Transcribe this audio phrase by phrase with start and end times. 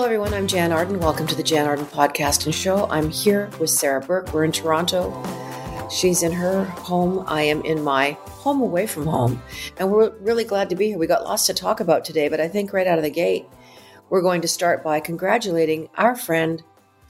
[0.00, 0.32] Hello, everyone.
[0.32, 0.98] I'm Jann Arden.
[0.98, 2.86] Welcome to the Jann Arden Podcast and Show.
[2.88, 4.32] I'm here with Sarah Burke.
[4.32, 5.12] We're in Toronto.
[5.90, 7.22] She's in her home.
[7.26, 9.42] I am in my home away from home.
[9.76, 10.98] And we're really glad to be here.
[10.98, 13.44] We got lots to talk about today, but I think right out of the gate,
[14.08, 16.62] we're going to start by congratulating our friend,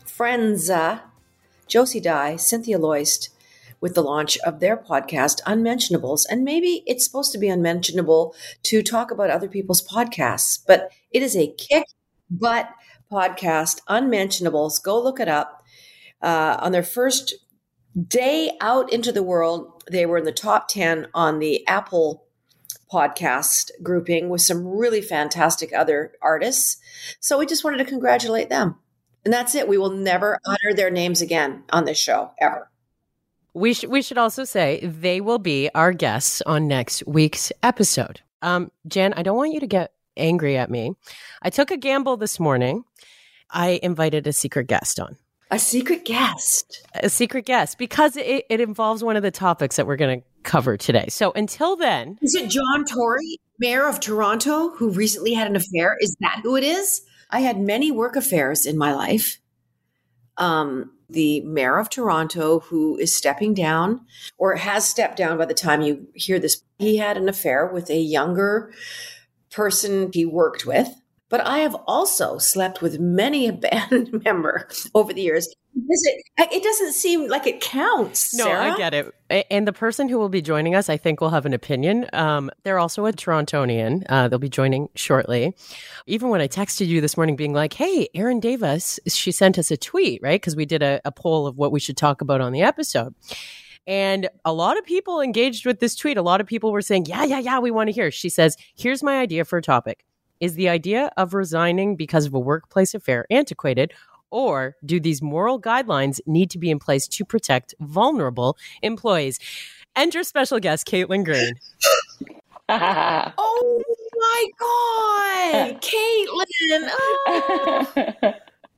[0.05, 1.03] Frenza,
[1.69, 3.29] Josie Dye, Cynthia Loyst,
[3.81, 6.27] with the launch of their podcast, Unmentionables.
[6.27, 11.23] And maybe it's supposed to be unmentionable to talk about other people's podcasts, but it
[11.23, 11.85] is a kick
[12.31, 12.69] butt
[13.11, 14.79] podcast, Unmentionables.
[14.79, 15.65] Go look it up.
[16.23, 17.35] Uh, on their first
[18.09, 22.27] day out into the world, they were in the top 10 on the Apple
[22.93, 26.79] podcast grouping with some really fantastic other artists.
[27.21, 28.77] So we just wanted to congratulate them.
[29.25, 29.69] And that's it.
[29.69, 32.71] We will never utter their names again on this show, ever.
[33.53, 38.21] We, sh- we should also say they will be our guests on next week's episode.
[38.43, 40.95] Um, Jann, I don't want you to get angry at me.
[41.43, 42.85] I took a gamble this morning.
[43.53, 45.17] I invited a secret guest on.
[45.51, 46.87] A secret guest.
[46.95, 50.27] A secret guest because it, it involves one of the topics that we're going to
[50.45, 51.07] cover today.
[51.09, 52.19] So until then.
[52.23, 55.97] Is it John Tory, mayor of Toronto, who recently had an affair?
[56.01, 57.03] Is that who it is?
[57.31, 59.41] I had many work affairs in my life.
[60.37, 64.03] Um, the mayor of Toronto, who is stepping down
[64.39, 67.91] or has stepped down by the time you hear this, he had an affair with
[67.91, 68.73] a younger
[69.51, 70.89] person he worked with.
[71.31, 75.49] But I have also slept with many a band member over the years.
[75.89, 78.35] It, it doesn't seem like it counts.
[78.35, 78.73] No, Sarah.
[78.73, 79.47] I get it.
[79.51, 82.07] And the person who will be joining us, I think, will have an opinion.
[82.13, 84.05] Um, they're also a Torontonian.
[84.09, 85.55] Uh, they'll be joining shortly.
[86.07, 89.71] Even when I texted you this morning, being like, "Hey, Erin Davis," she sent us
[89.71, 90.41] a tweet, right?
[90.41, 93.15] Because we did a, a poll of what we should talk about on the episode.
[93.87, 96.17] And a lot of people engaged with this tweet.
[96.17, 98.11] A lot of people were saying, Yeah, yeah, yeah, we want to hear.
[98.11, 100.05] She says, Here's my idea for a topic.
[100.41, 103.93] Is the idea of resigning because of a workplace affair antiquated,
[104.31, 109.39] or do these moral guidelines need to be in place to protect vulnerable employees?
[109.97, 111.53] Enter special guest Caitlin Green.
[112.69, 113.83] oh
[114.17, 116.89] my God, Caitlin!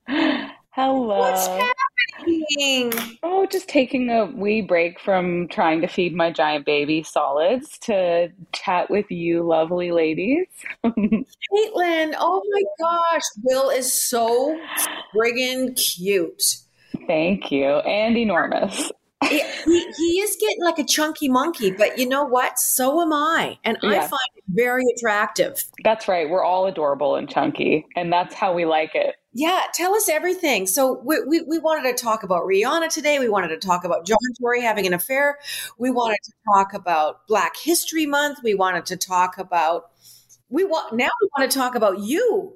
[0.08, 0.46] Oh.
[0.74, 1.18] Hello.
[1.18, 3.18] What's happening?
[3.22, 8.30] Oh, just taking a wee break from trying to feed my giant baby solids to
[8.54, 10.46] chat with you, lovely ladies.
[10.82, 14.58] Caitlin, oh my gosh, Will is so
[15.14, 16.42] friggin' cute.
[17.06, 17.66] Thank you.
[17.66, 18.90] And enormous.
[19.28, 22.58] He, he, he is getting like a chunky monkey, but you know what?
[22.58, 23.58] So am I.
[23.62, 25.64] And I find it very attractive.
[25.84, 26.30] That's right.
[26.30, 29.16] We're all adorable and chunky, and that's how we like it.
[29.34, 30.66] Yeah, tell us everything.
[30.66, 33.18] So we, we, we wanted to talk about Rihanna today.
[33.18, 35.38] We wanted to talk about John Tory having an affair.
[35.78, 38.40] We wanted to talk about Black History Month.
[38.44, 39.90] We wanted to talk about
[40.50, 42.52] we want now we want to talk about you.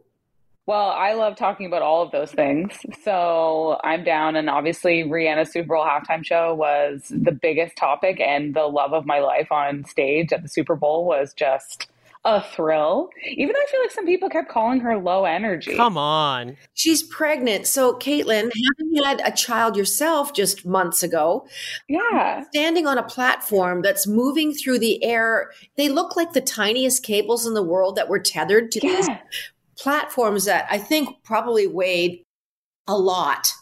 [0.66, 2.76] Well, I love talking about all of those things.
[3.02, 4.34] So I'm down.
[4.36, 9.06] And obviously, Rihanna's Super Bowl halftime show was the biggest topic, and the love of
[9.06, 11.88] my life on stage at the Super Bowl was just
[12.26, 13.08] a thrill.
[13.24, 15.76] Even though I feel like some people kept calling her low energy.
[15.76, 16.56] Come on.
[16.74, 17.66] She's pregnant.
[17.66, 21.46] So Caitlin, having had a child yourself just months ago,
[21.88, 22.42] Yeah.
[22.50, 27.46] standing on a platform that's moving through the air, they look like the tiniest cables
[27.46, 29.08] in the world that were tethered to these
[29.78, 32.24] platforms that I think probably weighed
[32.88, 33.52] a lot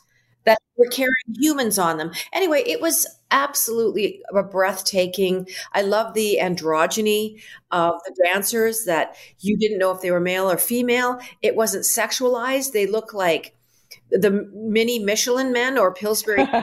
[0.45, 2.13] that were carrying humans on them.
[2.33, 5.49] Anyway, it was absolutely a breathtaking.
[5.73, 10.51] I love the androgyny of the dancers that you didn't know if they were male
[10.51, 11.19] or female.
[11.43, 12.73] It wasn't sexualized.
[12.73, 13.55] They look like
[14.21, 16.47] the mini Michelin men or Pillsbury.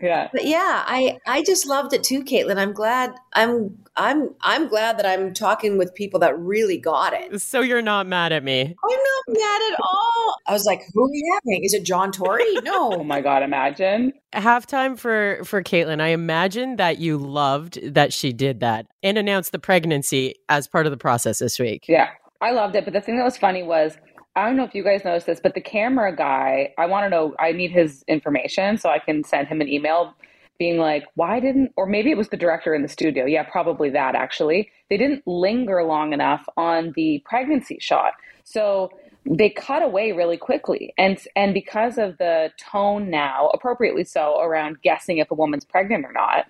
[0.00, 0.28] Yeah.
[0.32, 2.56] But yeah, I I just loved it too, Caitlin.
[2.56, 7.40] I'm glad I'm I'm I'm glad that I'm talking with people that really got it.
[7.40, 8.60] So you're not mad at me.
[8.62, 10.34] I'm not mad at all.
[10.46, 11.64] I was like, who are we having?
[11.64, 12.44] Is it John Tory?
[12.68, 13.02] Oh No.
[13.04, 14.12] my God, imagine.
[14.32, 19.50] halftime for for Caitlin, I imagine that you loved that she did that and announced
[19.50, 21.86] the pregnancy as part of the process this week.
[21.88, 22.10] Yeah.
[22.40, 22.84] I loved it.
[22.84, 23.98] But the thing that was funny was
[24.38, 27.10] I don't know if you guys noticed this, but the camera guy, I want to
[27.10, 30.14] know, I need his information so I can send him an email
[30.60, 33.24] being like, why didn't, or maybe it was the director in the studio.
[33.24, 34.70] Yeah, probably that actually.
[34.90, 38.12] They didn't linger long enough on the pregnancy shot.
[38.44, 38.92] So
[39.28, 40.94] they cut away really quickly.
[40.96, 46.04] And, and because of the tone now, appropriately so, around guessing if a woman's pregnant
[46.04, 46.46] or not,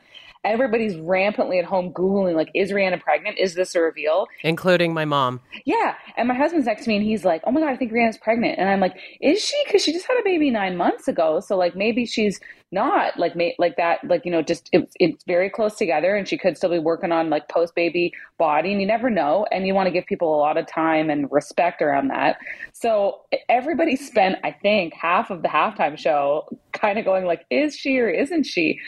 [0.49, 3.39] everybody's rampantly at home Googling, like, is Rihanna pregnant?
[3.39, 4.27] Is this a reveal?
[4.43, 5.41] Including my mom.
[5.65, 5.95] Yeah.
[6.17, 8.19] And my husband's next to me and he's like, oh my God, I think Rihanna's
[8.19, 8.59] pregnant.
[8.59, 9.56] And I'm like, is she?
[9.65, 11.41] Because she just had a baby nine months ago.
[11.41, 15.49] So, like, maybe she's not like like that like you know just it, it's very
[15.49, 18.87] close together and she could still be working on like post baby body and you
[18.87, 22.09] never know and you want to give people a lot of time and respect around
[22.09, 22.37] that.
[22.73, 27.75] So everybody spent i think half of the halftime show kind of going like is
[27.75, 28.79] she or isn't she?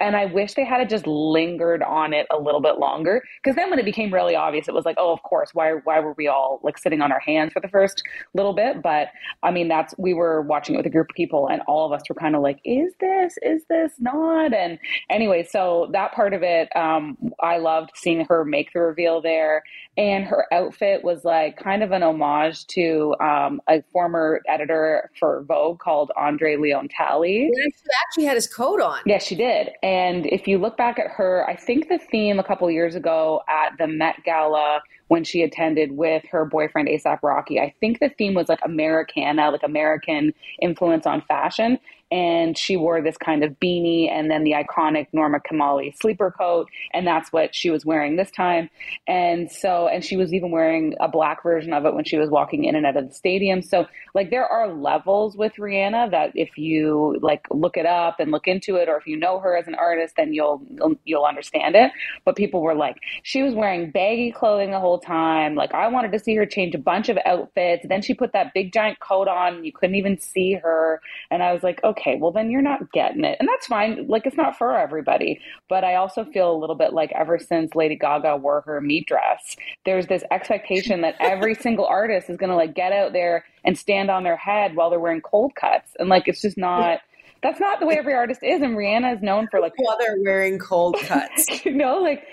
[0.00, 3.70] And i wish they had just lingered on it a little bit longer because then
[3.70, 6.26] when it became really obvious it was like oh of course why why were we
[6.26, 8.02] all like sitting on our hands for the first
[8.34, 8.82] little bit?
[8.82, 9.08] But
[9.42, 11.92] i mean that's we were watching it with a group of people and all of
[11.92, 13.38] us were kind of like is this this?
[13.42, 14.52] Is this not?
[14.52, 14.78] And
[15.08, 19.62] anyway, so that part of it, um, I loved seeing her make the reveal there.
[19.96, 25.44] And her outfit was like kind of an homage to um, a former editor for
[25.46, 27.50] Vogue called Andre Leon Talley.
[27.52, 29.00] Yeah, she actually had his coat on.
[29.04, 29.70] Yes, she did.
[29.82, 33.42] And if you look back at her, I think the theme a couple years ago
[33.48, 37.58] at the Met Gala when she attended with her boyfriend ASAP Rocky.
[37.58, 40.32] I think the theme was like Americana, like American
[40.62, 41.78] influence on fashion
[42.10, 46.68] and she wore this kind of beanie and then the iconic Norma Kamali sleeper coat,
[46.92, 48.68] and that's what she was wearing this time.
[49.06, 52.28] And so, and she was even wearing a black version of it when she was
[52.28, 53.62] walking in and out of the stadium.
[53.62, 58.32] So, like, there are levels with Rihanna that if you like look it up and
[58.32, 60.62] look into it, or if you know her as an artist, then you'll
[61.04, 61.92] you'll understand it.
[62.24, 65.54] But people were like, she was wearing baggy clothing the whole time.
[65.54, 67.86] Like, I wanted to see her change a bunch of outfits.
[67.88, 71.00] Then she put that big giant coat on, you couldn't even see her.
[71.30, 73.36] And I was like, okay okay, well, then you're not getting it.
[73.38, 74.06] And that's fine.
[74.08, 75.40] Like, it's not for everybody.
[75.68, 79.06] But I also feel a little bit like ever since Lady Gaga wore her meat
[79.06, 83.44] dress, there's this expectation that every single artist is going to like get out there
[83.64, 85.92] and stand on their head while they're wearing cold cuts.
[85.98, 87.00] And like, it's just not.
[87.42, 90.18] That's not the way every artist is, and Rihanna is known for like while they're
[90.22, 91.64] wearing cold cuts.
[91.64, 92.24] you know, like,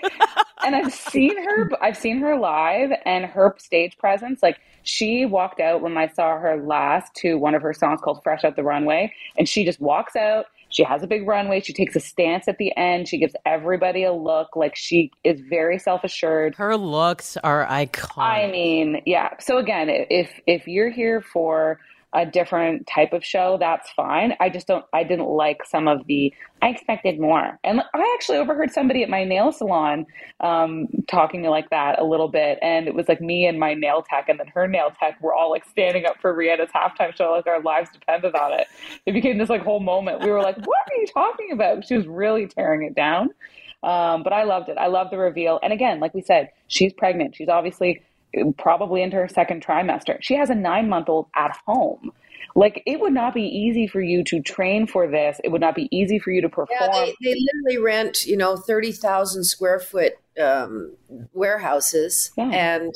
[0.64, 1.70] and I've seen her.
[1.82, 4.42] I've seen her live, and her stage presence.
[4.42, 8.22] Like, she walked out when I saw her last to one of her songs called
[8.22, 9.12] Fresh Out the Runway.
[9.36, 10.46] And she just walks out.
[10.70, 11.60] She has a big runway.
[11.60, 13.08] She takes a stance at the end.
[13.08, 14.54] She gives everybody a look.
[14.54, 16.54] Like she is very self assured.
[16.56, 18.18] Her looks are iconic.
[18.18, 19.30] I mean, yeah.
[19.40, 21.80] So again, if if you're here for
[22.14, 24.34] a different type of show, that's fine.
[24.40, 26.32] I just don't, I didn't like some of the,
[26.62, 27.58] I expected more.
[27.62, 30.06] And I actually overheard somebody at my nail salon
[30.40, 32.58] um, talking like that a little bit.
[32.62, 35.34] And it was like me and my nail tech, and then her nail tech were
[35.34, 38.68] all like standing up for Rihanna's halftime show, like our lives depended on it.
[39.04, 40.22] It became this like whole moment.
[40.22, 41.84] We were like, what are you talking about?
[41.84, 43.30] She was really tearing it down.
[43.82, 44.76] Um, but I loved it.
[44.76, 45.60] I love the reveal.
[45.62, 47.36] And again, like we said, she's pregnant.
[47.36, 48.02] She's obviously
[48.56, 50.18] probably into her second trimester.
[50.20, 52.12] She has a nine month old at home.
[52.54, 55.40] Like it would not be easy for you to train for this.
[55.44, 56.90] It would not be easy for you to perform.
[56.92, 60.96] Yeah, they, they literally rent, you know, thirty thousand square foot um,
[61.32, 62.50] warehouses, yeah.
[62.50, 62.94] and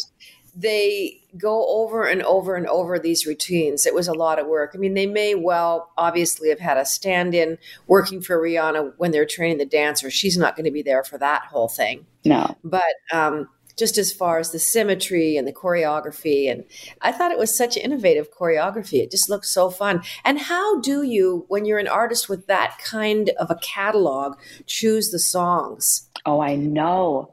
[0.55, 3.87] they go over and over and over these routines.
[3.87, 4.73] It was a lot of work.
[4.75, 9.12] I mean, they may well obviously have had a stand in working for Rihanna when
[9.12, 10.11] they're training the dancer.
[10.11, 12.06] She's not going to be there for that whole thing.
[12.25, 12.56] No.
[12.62, 12.82] But
[13.12, 16.50] um, just as far as the symmetry and the choreography.
[16.50, 16.64] And
[17.00, 19.02] I thought it was such innovative choreography.
[19.02, 20.02] It just looked so fun.
[20.24, 24.36] And how do you, when you're an artist with that kind of a catalog,
[24.66, 26.08] choose the songs?
[26.26, 27.32] Oh, I know.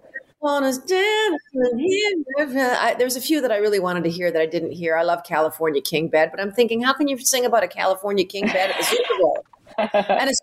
[2.97, 4.95] There's a few that I really wanted to hear that I didn't hear.
[4.95, 8.23] I love California King Bed, but I'm thinking, how can you sing about a California
[8.23, 9.45] King Bed at the Super Bowl?
[9.77, 10.39] and you're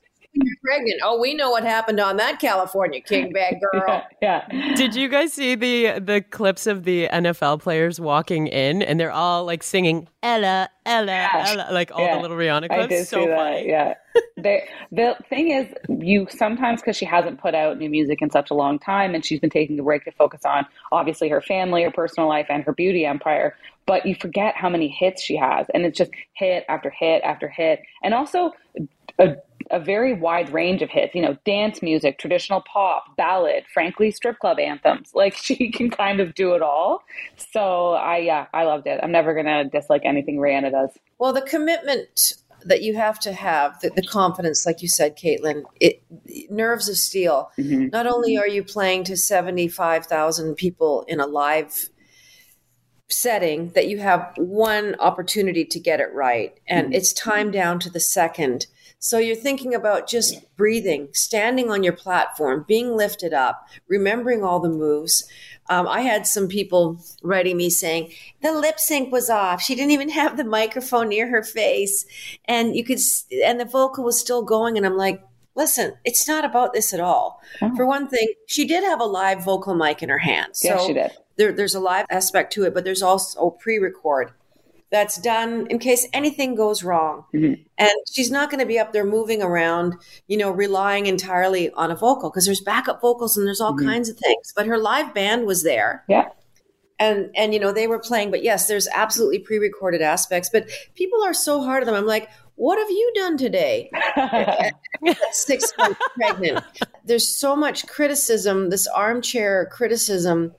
[0.65, 1.01] pregnant.
[1.03, 4.03] Oh, we know what happened on that California king bed girl.
[4.23, 4.75] yeah, yeah.
[4.75, 9.13] Did you guys see the the clips of the NFL players walking in and they're
[9.13, 11.45] all like singing Ella, Ella, yeah.
[11.47, 12.17] Ella, like all yeah.
[12.17, 12.85] the little Rihanna clips?
[12.85, 13.37] I did so see that.
[13.37, 13.69] funny.
[13.69, 13.95] Yeah.
[14.37, 18.51] the the thing is, you sometimes because she hasn't put out new music in such
[18.51, 21.85] a long time, and she's been taking a break to focus on obviously her family,
[21.85, 23.55] her personal life, and her beauty empire.
[23.87, 27.49] But you forget how many hits she has, and it's just hit after hit after
[27.49, 28.51] hit, and also
[29.19, 29.37] a
[29.71, 34.39] a very wide range of hits, you know, dance music, traditional pop, ballad, frankly, strip
[34.39, 35.11] club anthems.
[35.17, 37.03] Like she can kind of do it all.
[37.53, 39.01] So I, yeah, I loved it.
[39.03, 40.91] I'm never going to dislike anything Rihanna does.
[41.19, 45.65] Well, the commitment that you have to have, the, the confidence, like you said, Caitlin,
[45.81, 46.03] it
[46.51, 47.51] nerves of steel.
[47.59, 47.89] Mm-hmm.
[47.93, 51.89] Not only are you playing to 75,000 people in a live
[53.09, 56.95] setting that you have one opportunity to get it right and mm-hmm.
[56.95, 58.67] it's time down to the second
[58.99, 64.61] so you're thinking about just breathing, standing on your platform, being lifted up, remembering all
[64.61, 65.29] the moves.
[65.69, 69.61] Um, I had some people writing me saying the lip sync was off.
[69.61, 72.07] She didn't even have the microphone near her face,
[72.47, 72.99] and you could,
[73.45, 74.77] and the vocal was still going.
[74.77, 75.23] And I'm like,
[75.57, 77.41] listen, it's not about this at all.
[77.61, 77.75] Oh.
[77.75, 80.57] For one thing, she did have a live vocal mic in her hand.
[80.57, 81.11] So yes, she did.
[81.37, 84.33] There, there's a live aspect to it, but there's also pre-record.
[84.91, 87.25] That's done in case anything goes wrong.
[87.35, 87.65] Mhm.
[87.77, 89.95] And she's not going to be up there moving around,
[90.29, 93.85] you know, relying entirely on a vocal because there's backup vocals and there's all Mhm.
[93.85, 94.53] kinds of things.
[94.55, 96.05] But her live band was there.
[96.09, 96.29] Yeah.
[96.99, 101.23] And and you know, they were playing, but yes, there's absolutely pre-recorded aspects, but people
[101.23, 101.95] are so hard on them.
[101.95, 103.91] I'm like, what have you done today?
[105.33, 106.65] six months pregnant.
[107.05, 110.55] There's so much criticism, this armchair criticism,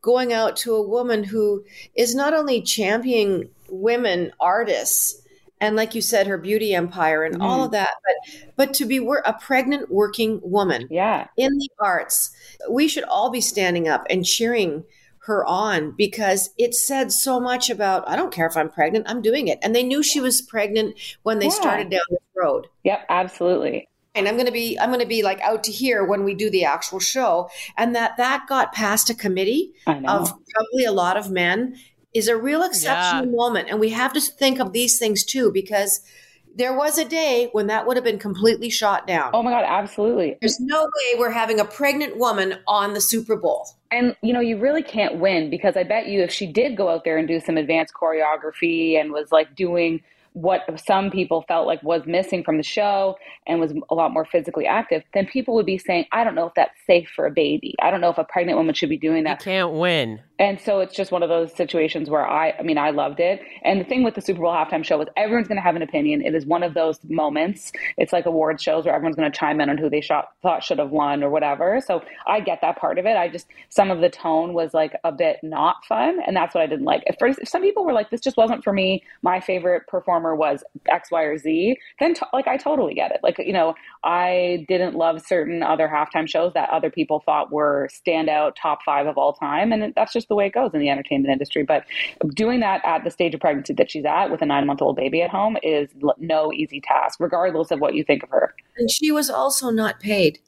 [0.00, 1.64] going out to a woman who
[1.94, 3.50] is not only championing
[3.80, 5.20] women artists
[5.60, 7.64] and, like you said, her beauty empire and all Mhm.
[7.66, 11.26] of that, but but to be wor- a pregnant working woman yeah.
[11.36, 12.30] in the arts,
[12.68, 14.84] we should all be standing up and cheering
[15.20, 19.22] her on because it said so much about I don't care if I'm pregnant, I'm
[19.22, 19.58] doing it.
[19.62, 21.52] And they knew she was pregnant when they Yeah.
[21.52, 23.06] started down this road Yep.
[23.08, 23.88] Absolutely.
[24.16, 26.34] and i'm going to be i'm going to be like out to here when we
[26.34, 31.16] do the actual show and that that got past a committee of probably a lot
[31.16, 31.74] of men
[32.14, 36.00] is a real exceptional moment and we have to think of these things too because
[36.56, 39.64] there was a day when that would have been completely shot down oh my God.
[39.66, 40.38] Absolutely.
[40.40, 44.40] there's no way we're having a pregnant woman on the super bowl And you know,
[44.40, 47.28] you really can't win because I bet you if she did go out there and
[47.28, 50.02] do some advanced choreography and was like doing
[50.34, 54.24] what some people felt like was missing from the show and was a lot more
[54.24, 57.30] physically active, then people would be saying, I don't know if that's safe for a
[57.30, 57.74] baby.
[57.80, 59.40] I don't know if a pregnant woman should be doing that.
[59.40, 60.20] You can't win.
[60.40, 63.40] And so it's just one of those situations where I, I mean, I loved it.
[63.62, 65.82] And the thing with the Super Bowl halftime show is everyone's going to have an
[65.82, 66.22] opinion.
[66.22, 67.70] It is one of those moments.
[67.96, 70.64] It's like award shows where everyone's going to chime in on who they shot, thought
[70.64, 71.80] should have won or whatever.
[71.86, 73.16] So I get that part of it.
[73.16, 76.18] I just, some of the tone was like a bit not fun.
[76.26, 77.04] And that's what I didn't like.
[77.08, 79.04] At first, some people were like, this just wasn't for me.
[79.22, 81.76] My favorite performer was X, Y, or Z.
[81.98, 83.18] Then, like, I totally get it.
[83.24, 87.88] Like, you know, I didn't love certain other halftime shows that other people thought were
[87.92, 89.72] standout top five of all time.
[89.72, 91.64] And that's just the way it goes in the entertainment industry.
[91.64, 91.84] But
[92.34, 94.94] doing that at the stage of pregnancy that she's at with a nine month old
[94.94, 95.88] baby at home is
[96.18, 98.54] no easy task, regardless of what you think of her.
[98.76, 100.38] and she was also not paid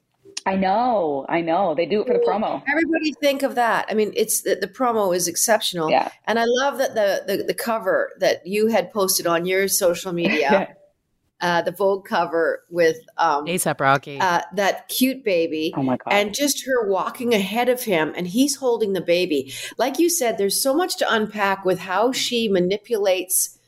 [0.46, 1.74] I know, I know.
[1.74, 2.62] They do it for the promo.
[2.70, 6.10] everybody think of that i mean it's the, the promo is exceptional Yeah.
[6.26, 10.12] and i love that the, the the cover that you had posted on your social
[10.12, 10.74] media
[11.42, 14.18] uh, the Vogue cover with um, ASAP Rocky.
[14.18, 15.74] uh, that cute baby.
[15.76, 16.10] Oh my God.
[16.10, 19.52] And just her walking ahead of him, and he's holding the baby.
[19.76, 23.58] Like you said, there's so much to unpack with how she manipulates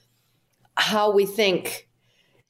[0.77, 1.88] how we think.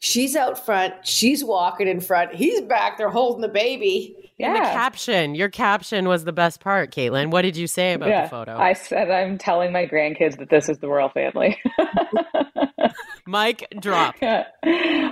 [0.01, 4.15] She's out front, she's walking in front, he's back there holding the baby.
[4.41, 4.73] And the yeah.
[4.73, 7.33] caption, your caption was the best part, Caitlin.
[7.33, 8.23] What did you say about yeah.
[8.23, 8.57] the photo?
[8.57, 11.61] I said I'm telling my grandkids that this is the royal family.
[13.27, 14.15] Mic, drop.
[14.23, 14.47] Yeah.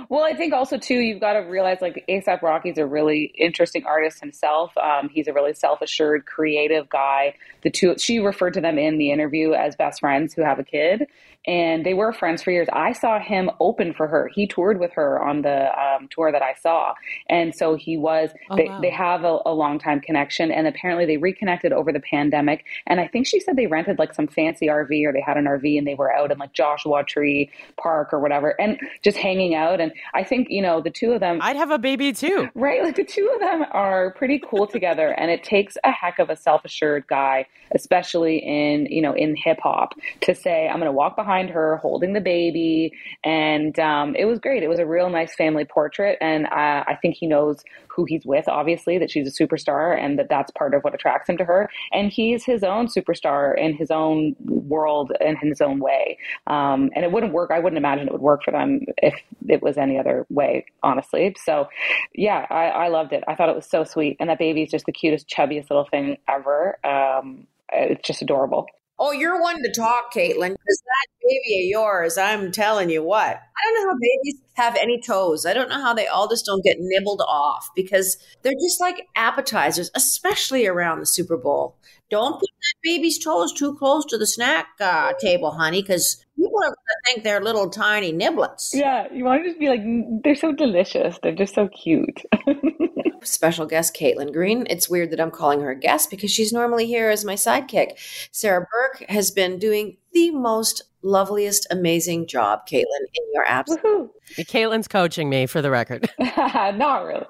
[0.09, 3.85] Well, I think also too, you've got to realize like ASAP Rocky's a really interesting
[3.85, 4.75] artist himself.
[4.77, 7.35] Um, he's a really self-assured, creative guy.
[7.61, 10.63] The two, she referred to them in the interview as best friends who have a
[10.63, 11.07] kid,
[11.47, 12.67] and they were friends for years.
[12.73, 14.29] I saw him open for her.
[14.33, 16.93] He toured with her on the um, tour that I saw,
[17.29, 18.31] and so he was.
[18.49, 18.81] Oh, they, wow.
[18.81, 22.65] they have a, a long time connection, and apparently they reconnected over the pandemic.
[22.85, 25.45] And I think she said they rented like some fancy RV or they had an
[25.45, 27.49] RV and they were out in like Joshua Tree
[27.81, 29.79] Park or whatever, and just hanging out.
[29.79, 31.39] And I think you know the two of them.
[31.41, 32.49] I'd have a baby too.
[32.57, 36.17] Right, like the two of them are pretty cool together, and it takes a heck
[36.17, 40.87] of a self-assured guy, especially in you know in hip hop, to say I'm going
[40.87, 44.63] to walk behind her holding the baby, and um, it was great.
[44.63, 48.25] It was a real nice family portrait, and uh, I think he knows who he's
[48.25, 48.47] with.
[48.47, 51.69] Obviously, that she's a superstar, and that that's part of what attracts him to her.
[51.91, 56.17] And he's his own superstar in his own world and in his own way.
[56.45, 57.51] Um, and it wouldn't work.
[57.51, 59.15] I wouldn't imagine it would work for them if
[59.47, 61.35] it was any other way, honestly.
[61.43, 61.69] So,
[62.13, 63.23] yeah, I, I loved it.
[63.27, 64.17] I thought it was so sweet.
[64.19, 66.77] And that baby is just the cutest, chubbiest little thing ever.
[66.85, 68.67] Um, it's just adorable.
[68.99, 73.27] Oh, you're one to talk, Caitlin, because that baby of yours, I'm telling you what.
[73.27, 75.45] I don't know how babies have any toes.
[75.45, 79.05] I don't know how they all just don't get nibbled off because they're just like
[79.15, 81.77] appetizers, especially around the Super Bowl.
[82.09, 86.57] Don't put that baby's toes too close to the snack uh, table, honey, because people
[86.63, 88.69] are going to think they're little tiny niblets.
[88.73, 91.19] Yeah, you want to just be like, "Mm, they're so delicious.
[91.21, 92.21] They're just so cute.
[93.27, 94.65] Special guest Caitlin Green.
[94.69, 97.91] It's weird that I'm calling her a guest because she's normally here as my sidekick.
[98.31, 103.79] Sarah Burke has been doing the most loveliest, amazing job, Caitlin, in your absence.
[103.83, 104.09] Woohoo.
[104.39, 106.09] Caitlin's coaching me for the record.
[106.19, 107.25] Not really.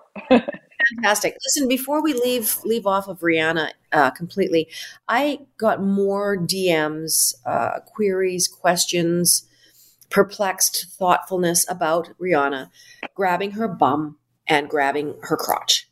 [0.96, 1.36] Fantastic.
[1.44, 4.70] Listen, before we leave leave off of Rihanna uh, completely,
[5.08, 9.48] I got more DMs, uh, queries, questions,
[10.10, 12.70] perplexed thoughtfulness about Rihanna
[13.16, 15.87] grabbing her bum and grabbing her crotch.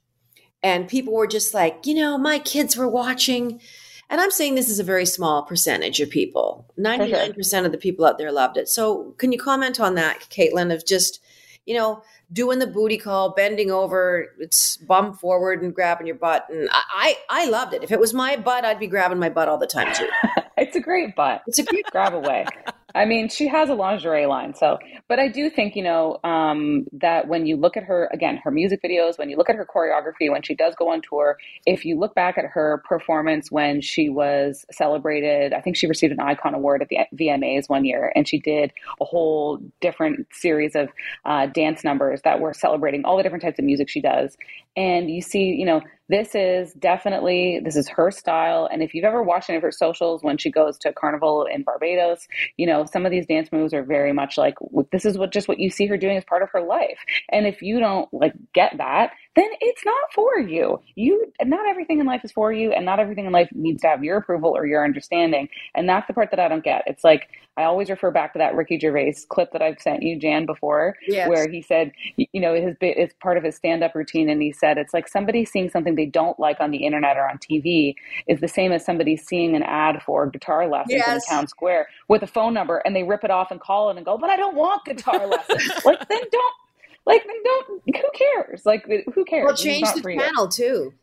[0.65, 3.61] And people were just like, you know, my kids were watching
[4.09, 6.65] And I'm saying this is a very small percentage of people.
[6.79, 8.67] 99% of the people out there loved it.
[8.67, 11.21] So, can you comment on that, Caitlin, of just,
[11.65, 12.01] you know,
[12.33, 16.47] doing the booty call, bending over, it's bum forward and grabbing your butt.
[16.49, 17.83] And I, I, I loved it.
[17.83, 20.09] If it was my butt, I'd be grabbing my butt all the time too.
[20.57, 21.43] it's a great butt.
[21.45, 22.45] It's a great grab away.
[22.95, 24.55] I mean, she has a lingerie line.
[24.55, 28.37] So, but I do think, you know, um, that when you look at her, again,
[28.37, 31.37] her music videos, when you look at her choreography, when she does go on tour,
[31.65, 36.13] if you look back at her performance when she was celebrated, I think she received
[36.13, 38.71] an Icon Award at the VMAs one year, and she did
[39.01, 40.87] a whole different series of
[41.25, 44.37] uh, dance numbers that were celebrating all the different types of music she does.
[44.77, 48.69] And you see, you know, this is definitely this is her style.
[48.71, 51.47] And if you've ever watched any of her socials when she goes to a carnival
[51.51, 54.55] in barbados you know some of these dance moves are very much like
[54.91, 56.99] this is what just what you see her doing as part of her life.
[57.31, 60.81] And if you don't like get that then it's not for you.
[60.95, 63.87] You not everything in life is for you, and not everything in life needs to
[63.87, 65.49] have your approval or your understanding.
[65.75, 66.83] And that's the part that I don't get.
[66.87, 70.19] It's like I always refer back to that Ricky Gervais clip that I've sent you,
[70.19, 71.29] Jann, before, yes.
[71.29, 74.77] where he said, you know, his it's part of his stand-up routine, and he said
[74.77, 77.95] it's like somebody seeing something they don't like on the internet or on TV
[78.27, 81.29] is the same as somebody seeing an ad for guitar lessons yes.
[81.29, 83.97] in town square with a phone number, and they rip it off and call it
[83.97, 85.69] and go, but I don't want guitar lessons.
[85.85, 86.55] like then don't
[87.05, 87.81] like, then don't.
[87.85, 88.65] Who cares?
[88.65, 89.45] Like, who cares?
[89.45, 90.93] Well, change the channel too.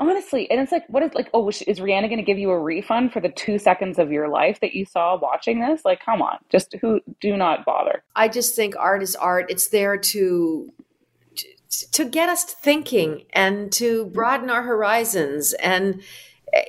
[0.00, 1.28] Honestly, and it's like, what is like?
[1.34, 4.28] Oh, is Rihanna going to give you a refund for the two seconds of your
[4.28, 5.84] life that you saw watching this?
[5.84, 7.00] Like, come on, just who?
[7.20, 8.04] Do not bother.
[8.14, 9.46] I just think art is art.
[9.48, 10.72] It's there to
[11.92, 16.00] to get us thinking and to broaden our horizons and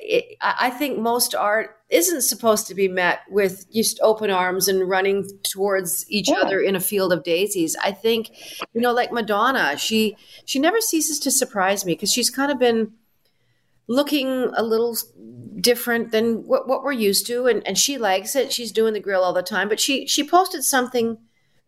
[0.00, 4.88] it, I think most art isn't supposed to be met with just open arms and
[4.88, 6.36] running towards each yeah.
[6.36, 7.76] other in a field of daisies.
[7.82, 8.30] I think,
[8.72, 12.58] you know, like Madonna, she she never ceases to surprise me because she's kind of
[12.58, 12.92] been
[13.88, 14.96] looking a little
[15.60, 18.52] different than what, what we're used to, and, and she likes it.
[18.52, 21.18] She's doing the grill all the time, but she she posted something.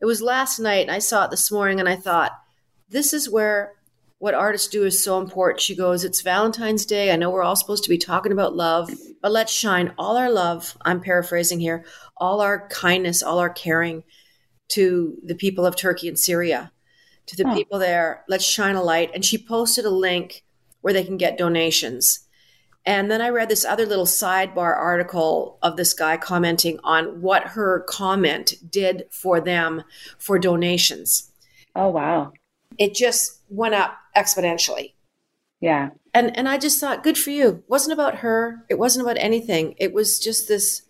[0.01, 2.33] It was last night, and I saw it this morning, and I thought,
[2.89, 3.75] this is where
[4.23, 5.61] what artists do is so important.
[5.61, 7.11] She goes, It's Valentine's Day.
[7.11, 8.89] I know we're all supposed to be talking about love,
[9.21, 10.79] but let's shine all our love.
[10.83, 11.85] I'm paraphrasing here,
[12.17, 14.05] all our kindness, all our caring
[14.69, 16.71] to the people of Turkey and Syria,
[17.27, 17.53] to the oh.
[17.53, 18.23] people there.
[18.29, 19.11] Let's shine a light.
[19.13, 20.45] And she posted a link
[20.83, 22.21] where they can get donations.
[22.87, 27.43] And then I read this other little sidebar article of this guy commenting on what
[27.43, 29.83] her comment did for them
[30.17, 31.33] for donations.
[31.75, 32.33] Oh, wow.
[32.83, 34.95] It just went up exponentially.
[35.61, 35.91] Yeah.
[36.13, 37.49] And and I just thought, good for you.
[37.49, 38.67] It wasn't about her.
[38.69, 39.77] It wasn't about anything.
[39.79, 40.83] It was just this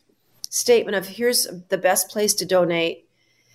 [0.48, 3.06] statement of here's the best place to donate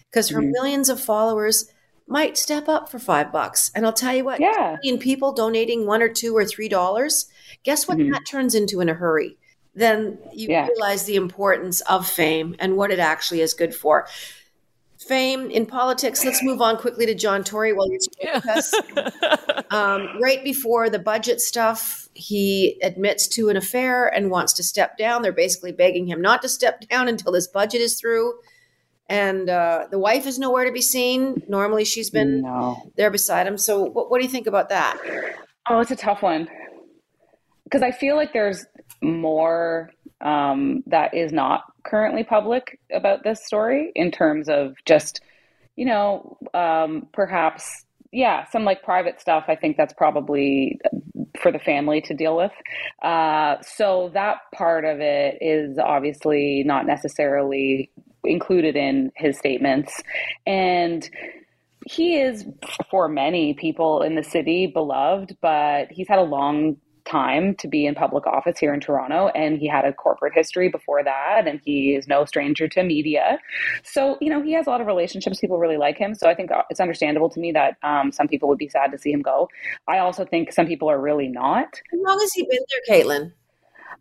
[0.10, 0.52] because her mm-hmm.
[0.52, 1.72] millions of followers
[2.08, 3.72] might step up for five bucks.
[3.74, 4.78] And I'll tell you what, yeah.
[4.84, 7.26] million people donating one or two or three dollars,
[7.64, 8.12] guess what mm-hmm.
[8.12, 9.36] that turns into in a hurry?
[9.74, 10.68] Then you yeah.
[10.68, 14.08] realize the importance of fame and what it actually is good for
[15.00, 16.26] fame in politics.
[16.26, 18.74] Let's move on quickly to John Tory while you're still with us.
[19.70, 24.98] Um, right before the budget stuff, he admits to an affair and wants to step
[24.98, 25.22] down.
[25.22, 28.34] They're basically begging him not to step down until this budget is through.
[29.10, 31.44] And uh, the wife is nowhere to be seen.
[31.50, 32.78] Normally, she's been no.
[32.96, 33.58] there beside him.
[33.58, 34.98] So, what, what do you think about that?
[35.70, 36.48] Oh, it's a tough one
[37.66, 38.66] because I feel like there's
[39.02, 45.22] more um, that is not currently public about this story in terms of just,
[45.76, 49.46] you know, um, perhaps, yeah, some like private stuff.
[49.48, 50.80] I think that's probably
[51.42, 52.52] for the family to deal with.
[53.02, 57.92] Uh, so that part of it is obviously not necessarily
[58.24, 60.02] included in his statements.
[60.46, 61.10] And
[61.86, 62.46] he is,
[62.92, 67.86] for many people in the city, beloved, but he's had a long time to be
[67.86, 69.30] in public office here in Toronto.
[69.30, 71.48] And he had a corporate history before that.
[71.48, 73.40] And he is no stranger to media.
[73.84, 75.40] So, you know, he has a lot of relationships.
[75.40, 76.14] People really like him.
[76.14, 78.98] So I think it's understandable to me that um, some people would be sad to
[78.98, 79.50] see him go.
[79.88, 81.82] I also think some people are really not.
[81.92, 83.32] How long has he been there, Caitlin?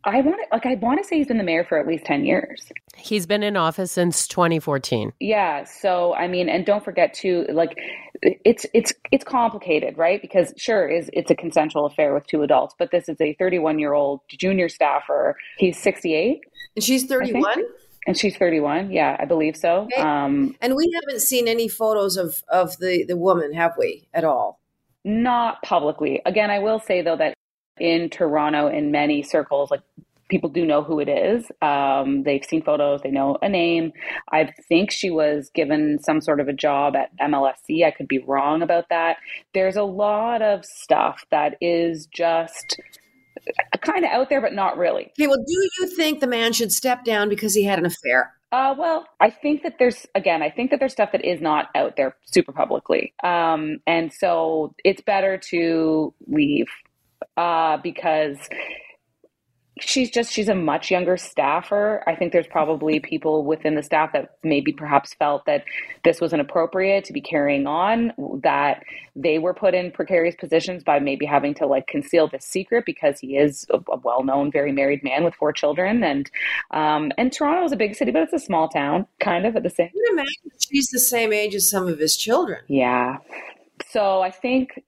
[0.07, 2.05] I want to like I want to say he's been the mayor for at least
[2.05, 2.71] 10 years.
[2.97, 5.13] He's been in office since 2014.
[5.19, 7.77] Yeah, so I mean and don't forget too like
[8.23, 10.23] it's it's it's complicated, right?
[10.23, 14.21] Because sure is it's a consensual affair with two adults, but this is a 31-year-old
[14.29, 15.37] junior staffer.
[15.59, 16.41] He's 68
[16.77, 17.65] and she's 31.
[18.07, 18.93] And she's 31.
[18.93, 19.89] Yeah, I believe so.
[19.93, 20.01] Okay.
[20.01, 24.23] Um, and we haven't seen any photos of of the the woman, have we, at
[24.23, 24.61] all?
[25.05, 26.23] Not publicly.
[26.25, 27.36] Again, I will say though that
[27.79, 29.83] in Toronto in many circles, like
[30.29, 31.51] people do know who it is.
[31.63, 33.93] Um, they've seen photos, they know a name.
[34.33, 37.85] I think she was given some sort of a job at MLSE.
[37.85, 39.19] I could be wrong about that.
[39.55, 42.81] There's a lot of stuff that is just
[43.81, 45.13] kind of out there, but not really.
[45.19, 48.33] Okay, well, do you think the man should step down because he had an affair?
[48.53, 51.69] Uh, well, I think that there's again, I think that there's stuff that is not
[51.75, 56.69] out there super publicly, um, and so it's better to leave
[57.37, 58.39] uh, because
[59.81, 62.03] she's just she's a much younger staffer.
[62.07, 65.65] I think there's probably people within the staff that maybe perhaps felt that
[66.05, 68.83] this was inappropriate to be carrying on that
[69.15, 73.21] they were put in precarious positions by maybe having to like conceal this secret because
[73.21, 76.03] he is a, a well-known very married man with four children.
[76.03, 76.31] And
[76.71, 79.63] um and toronto is a big city but it's a small town kind of at
[79.63, 82.61] the same imagine she's the same age as some of his children?
[82.69, 83.19] Yeah.
[83.91, 84.83] So i think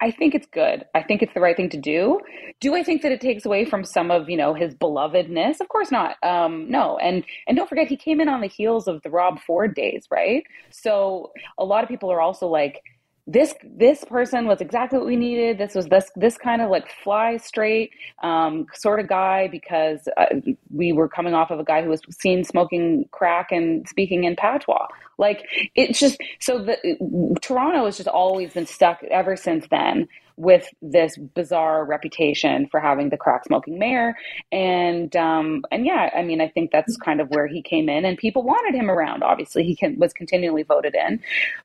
[0.00, 0.84] I think it's good.
[0.94, 2.20] I think it's the right thing to do.
[2.60, 5.60] Do I think that it takes away from some of you know his belovedness?
[5.60, 6.16] Of course not.
[6.22, 9.40] Um, no, and and don't forget he came in on the heels of the Rob
[9.40, 10.44] Ford days, right?
[10.70, 12.82] So a lot of people are also like,
[13.26, 15.58] this this person was exactly what we needed.
[15.58, 17.90] This was this this kind of like fly straight
[18.22, 20.26] um, sort of guy because uh,
[20.70, 24.34] we were coming off of a guy who was seen smoking crack and speaking in
[24.34, 24.86] patois.
[25.18, 30.68] Like it's just so the Toronto has just always been stuck ever since then with
[30.80, 34.16] this bizarre reputation for having the crack smoking mayor.
[34.52, 38.04] And um, and yeah, I mean, I think that's kind of where he came in,
[38.04, 39.22] and people wanted him around.
[39.22, 41.20] Obviously, he can, was continually voted in,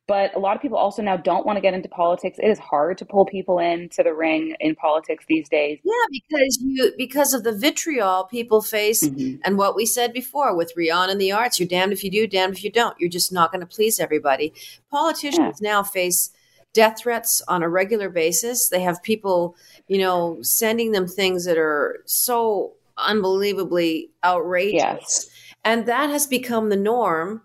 [0.07, 2.39] but a lot of people also now don't want to get into politics.
[2.41, 5.79] It is hard to pull people into the ring in politics these days.
[5.83, 9.39] Yeah, because you because of the vitriol people face, mm-hmm.
[9.45, 12.25] and what we said before with Rihanna and the arts, you're damned if you do,
[12.25, 12.99] damned if you don't.
[12.99, 14.53] You're just not going to please everybody.
[14.89, 15.71] Politicians yeah.
[15.71, 16.31] now face
[16.73, 18.69] death threats on a regular basis.
[18.69, 19.55] They have people,
[19.87, 24.73] you know, sending them things that are so unbelievably outrageous.
[24.73, 25.29] Yes.
[25.63, 27.41] And that has become the norm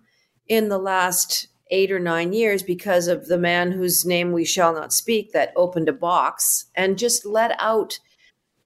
[0.48, 4.72] in the last eight or nine years because of the man whose name we shall
[4.72, 7.98] not speak that opened a box and just let out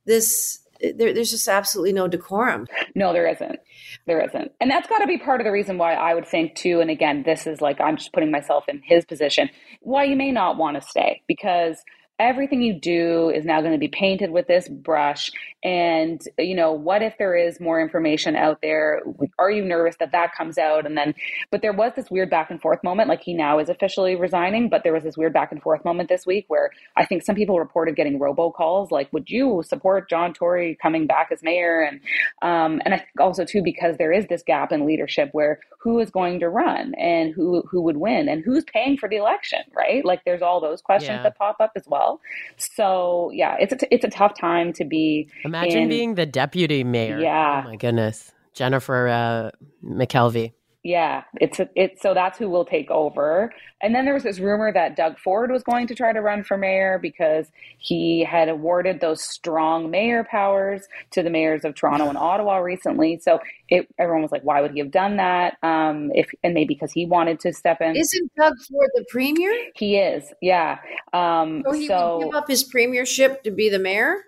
[0.05, 0.61] this.
[0.81, 2.67] There, there's just absolutely no decorum.
[2.95, 3.59] No, there isn't.
[4.07, 4.51] There isn't.
[4.61, 6.81] And that's got to be part of the reason why I would think, too.
[6.81, 9.49] And again, this is like I'm just putting myself in his position,
[9.81, 11.83] why you may not want to stay because
[12.23, 15.31] everything you do is now going to be painted with this brush.
[15.65, 19.03] And you know what if there is more information out there?
[19.39, 20.87] Are you nervous that that comes out?
[20.87, 21.15] And then
[21.51, 24.69] but there was this weird back and forth moment like he now is officially resigning
[24.69, 27.35] but there was this weird back and forth moment this week where i think some
[27.35, 28.91] people reported getting robocalls.
[28.91, 31.81] Like would you support john tory coming back as mayor?
[31.83, 32.01] And
[32.43, 35.99] um, and i think also too because there is this gap in leadership where who
[35.99, 39.61] is going to run and who who would win and who's paying for the election
[39.75, 40.05] right?
[40.05, 41.23] Like there's all those questions yeah.
[41.23, 42.12] that pop up as well
[42.57, 46.27] so yeah it's a t- it's a tough time to be imagine in, being the
[46.27, 47.19] deputy mayor.
[47.21, 47.63] Yeah.
[47.65, 48.33] Oh my goodness.
[48.55, 49.51] Jennifer uh,
[49.85, 50.53] McKelvie
[50.85, 53.53] yeah, it's a, it's so that's who will take over.
[53.81, 56.43] And then there was this rumor that Doug Ford was going to try to run
[56.43, 57.47] for mayor because
[57.79, 63.19] he had awarded those strong mayor powers to the mayors of Toronto and Ottawa recently.
[63.19, 65.57] So it, everyone was like, why would he have done that?
[65.63, 67.95] Um, if and maybe because he wanted to step in.
[67.95, 69.53] Isn't Doug Ford the premier?
[69.77, 70.33] He is.
[70.41, 70.79] Yeah.
[71.13, 74.25] Um, so he so, would give up his premiership to be the mayor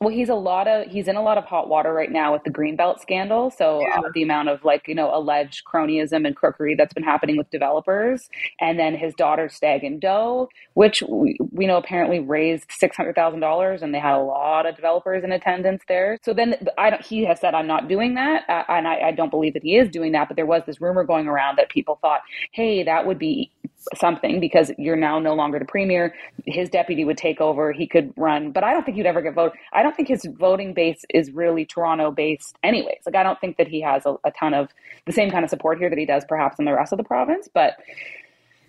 [0.00, 2.44] well he's a lot of he's in a lot of hot water right now with
[2.44, 3.98] the greenbelt scandal so yeah.
[3.98, 7.50] uh, the amount of like you know alleged cronyism and crookery that's been happening with
[7.50, 8.28] developers
[8.60, 13.94] and then his daughter stag and doe which we, we know apparently raised $600000 and
[13.94, 17.40] they had a lot of developers in attendance there so then i don't he has
[17.40, 20.12] said i'm not doing that uh, and I, I don't believe that he is doing
[20.12, 22.20] that but there was this rumor going around that people thought
[22.52, 23.50] hey that would be
[23.96, 26.14] something because you're now no longer the premier.
[26.46, 27.72] His deputy would take over.
[27.72, 29.58] He could run, but I don't think he'd ever get voted.
[29.72, 33.00] I don't think his voting base is really Toronto based, anyways.
[33.06, 34.68] Like I don't think that he has a, a ton of
[35.06, 37.04] the same kind of support here that he does perhaps in the rest of the
[37.04, 37.48] province.
[37.52, 37.74] But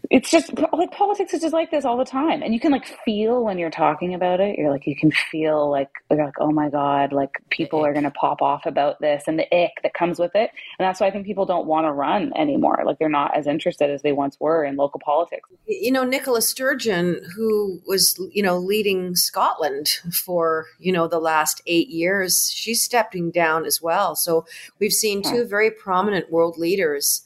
[0.10, 2.86] it's just like politics is just like this all the time and you can like
[3.06, 6.70] feel when you're talking about it you're like you can feel like like oh my
[6.70, 10.20] god like people are going to pop off about this and the ick that comes
[10.20, 13.10] with it and that's why i think people don't want to run anymore like they're
[13.10, 15.50] not as interested as they once were in local politics.
[15.68, 21.62] You know nicola sturgeon who was you know leading scotland for you know the last
[21.68, 24.16] eight years she's stepping down as well.
[24.16, 24.46] So
[24.80, 27.24] we've seen two very prominent world leaders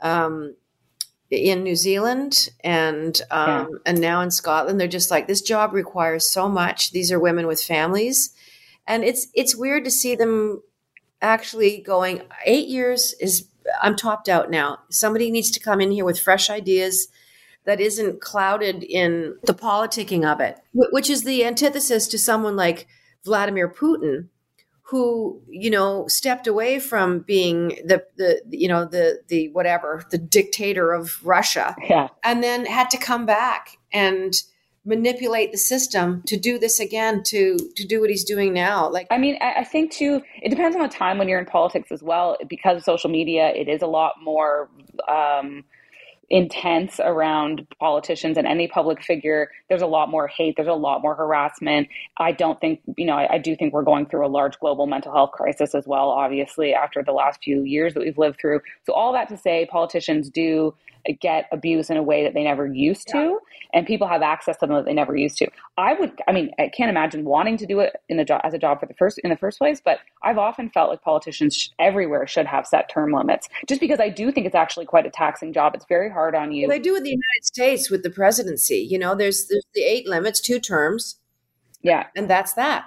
[0.00, 0.54] um,
[1.34, 3.66] in New Zealand and um, yeah.
[3.86, 4.80] and now in Scotland.
[4.80, 6.92] They're just like this job requires so much.
[6.92, 8.34] These are women with families,
[8.86, 10.62] and it's it's weird to see them
[11.20, 12.22] actually going.
[12.44, 13.48] Eight years is
[13.82, 14.80] I'm topped out now.
[14.90, 17.08] Somebody needs to come in here with fresh ideas
[17.64, 22.86] that isn't clouded in the politicking of it, which is the antithesis to someone like
[23.24, 24.28] Vladimir Putin,
[24.86, 30.18] who you know stepped away from being the the you know the the whatever the
[30.18, 31.74] dictator of Russia.
[31.88, 32.08] Yeah.
[32.22, 34.34] and then had to come back and
[34.86, 38.88] manipulate the system to do this again to to do what he's doing now.
[38.88, 41.46] Like i mean i, I think too it depends on the time when you're in
[41.46, 42.36] politics as well.
[42.48, 44.68] Because of social media it is a lot more
[45.08, 45.64] um,
[46.30, 51.02] intense around politicians and any public figure there's a lot more hate there's a lot
[51.02, 51.88] more harassment.
[52.18, 54.86] I don't think you know I, I, do think we're going through a large global
[54.86, 58.60] mental health crisis as well obviously after the last few years that we've lived through.
[58.84, 60.74] So all that to say politicians do
[61.12, 63.36] get abused in a way that they never used to yeah.
[63.72, 65.46] and people have access to them that they never used to.
[65.76, 68.54] I would i mean i can't imagine wanting to do it in a job as
[68.54, 71.72] a job for the first in the first place but i've often felt like politicians
[71.78, 75.10] everywhere should have set term limits just because i do think it's actually quite a
[75.10, 75.74] taxing job.
[75.74, 76.68] It's very hard on you.
[76.68, 79.82] Well, they do in the united states with the presidency you know there's there's the
[79.82, 81.16] eight limits two terms.
[81.82, 82.06] Yeah.
[82.16, 82.84] And that's that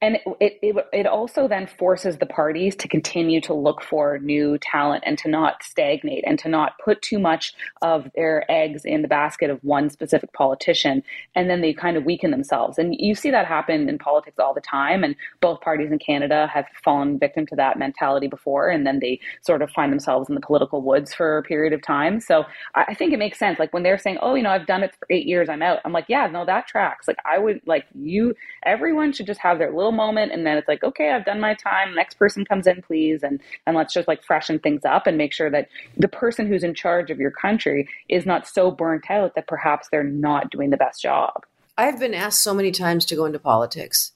[0.00, 4.58] and it, it, it also then forces the parties to continue to look for new
[4.58, 9.02] talent and to not stagnate and to not put too much of their eggs in
[9.02, 11.02] the basket of one specific politician.
[11.34, 12.78] And then they kind of weaken themselves.
[12.78, 15.04] And you see that happen in politics all the time.
[15.04, 18.68] And both parties in canada have fallen victim to that mentality before.
[18.68, 21.82] And then they sort of find themselves in the political woods for a period of
[21.82, 22.20] time.
[22.20, 23.58] So i think it makes sense.
[23.58, 25.48] Like when they're saying oh you know i've done it for eight years.
[25.48, 25.78] I'm out.
[25.84, 27.08] I'm like yeah no that tracks.
[27.08, 30.68] Like i would like you everyone should just have their little moment and then it's
[30.68, 34.08] like okay i've done my time next person comes in please and and let's just
[34.08, 37.30] like freshen things up and make sure that the person who's in charge of your
[37.30, 41.44] country is not so burnt out that perhaps they're not doing the best job
[41.78, 44.12] i've been asked so many times to go into politics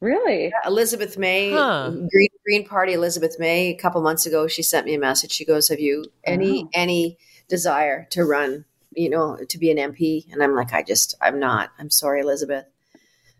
[0.00, 0.48] Really?
[0.48, 1.90] Yeah, Elizabeth May, huh.
[1.90, 5.32] Green, Green Party, Elizabeth May, a couple months ago, she sent me a message.
[5.32, 6.70] She goes, Have you any oh.
[6.74, 10.30] any desire to run, you know, to be an MP?
[10.30, 11.70] And I'm like, I just I'm not.
[11.78, 12.66] I'm sorry, Elizabeth.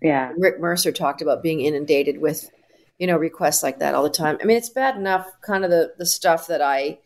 [0.03, 0.33] Yeah.
[0.37, 2.51] Rick Mercer talked about being inundated with,
[2.99, 4.39] you know, requests like that all the time.
[4.41, 6.99] I mean, it's bad enough, kind of the, the stuff that I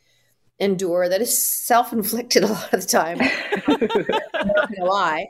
[0.59, 3.19] endure that is self inflicted a lot of the time.
[3.21, 5.29] I'm not going to lie.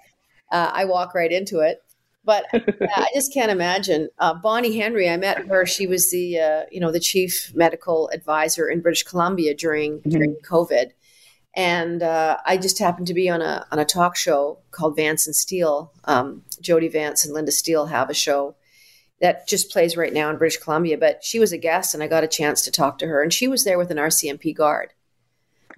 [0.50, 1.82] Uh, I walk right into it.
[2.22, 4.08] But yeah, I just can't imagine.
[4.18, 5.64] Uh, Bonnie Henry, I met her.
[5.64, 10.10] She was the uh, you know the chief medical advisor in British Columbia during mm-hmm.
[10.10, 10.90] during COVID,
[11.56, 15.26] and uh, I just happened to be on a on a talk show called Vance
[15.26, 15.92] and Steele.
[16.04, 18.56] Um, Jody Vance and Linda Steele have a show
[19.20, 20.96] that just plays right now in British Columbia.
[20.98, 23.32] But she was a guest, and I got a chance to talk to her, and
[23.32, 24.92] she was there with an RCMP guard,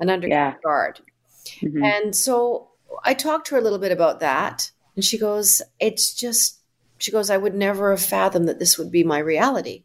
[0.01, 0.55] an undercover yeah.
[0.63, 1.01] guard,
[1.61, 1.83] mm-hmm.
[1.83, 2.71] and so
[3.05, 6.59] I talked to her a little bit about that, and she goes, "It's just."
[6.99, 9.83] She goes, I would never have fathomed that this would be my reality.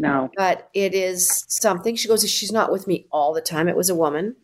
[0.00, 0.30] No.
[0.36, 1.94] But it is something.
[1.94, 3.68] She goes, She's not with me all the time.
[3.68, 4.36] It was a woman.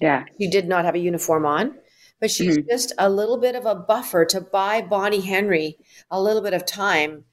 [0.00, 0.24] Yeah.
[0.38, 1.74] She did not have a uniform on,
[2.20, 2.68] but she's mm-hmm.
[2.68, 5.78] just a little bit of a buffer to buy Bonnie Henry
[6.10, 7.24] a little bit of time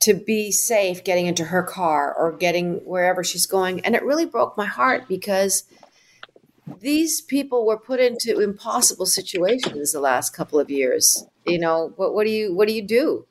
[0.00, 3.80] to be safe getting into her car or getting wherever she's going.
[3.80, 5.64] And it really broke my heart because
[6.80, 11.24] these people were put into impossible situations the last couple of years.
[11.46, 13.26] You know, what what do you what do you do?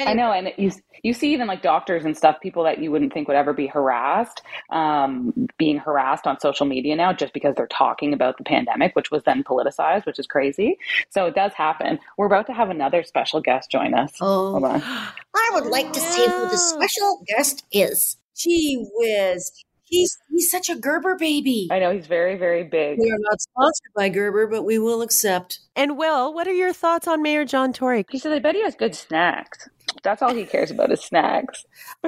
[0.00, 0.70] I know, and you
[1.02, 3.66] you see even like doctors and stuff, people that you wouldn't think would ever be
[3.66, 8.94] harassed, um, being harassed on social media now just because they're talking about the pandemic,
[8.96, 10.78] which was then politicized, which is crazy.
[11.10, 11.98] So it does happen.
[12.16, 14.12] We're about to have another special guest join us.
[14.20, 14.82] Oh, Hold on.
[14.82, 18.16] I would like to see who the special guest is.
[18.36, 19.50] Gee whiz.
[19.84, 21.68] He's he's such a Gerber baby.
[21.70, 22.98] I know he's very very big.
[22.98, 25.60] We are not sponsored by Gerber, but we will accept.
[25.74, 28.04] And Will, what are your thoughts on Mayor John Tory?
[28.10, 29.68] He said, "I bet he has good snacks."
[30.02, 31.64] That's all he cares about is snacks.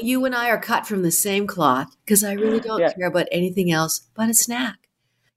[0.00, 2.92] You and I are cut from the same cloth because I really don't yeah.
[2.92, 4.88] care about anything else but a snack.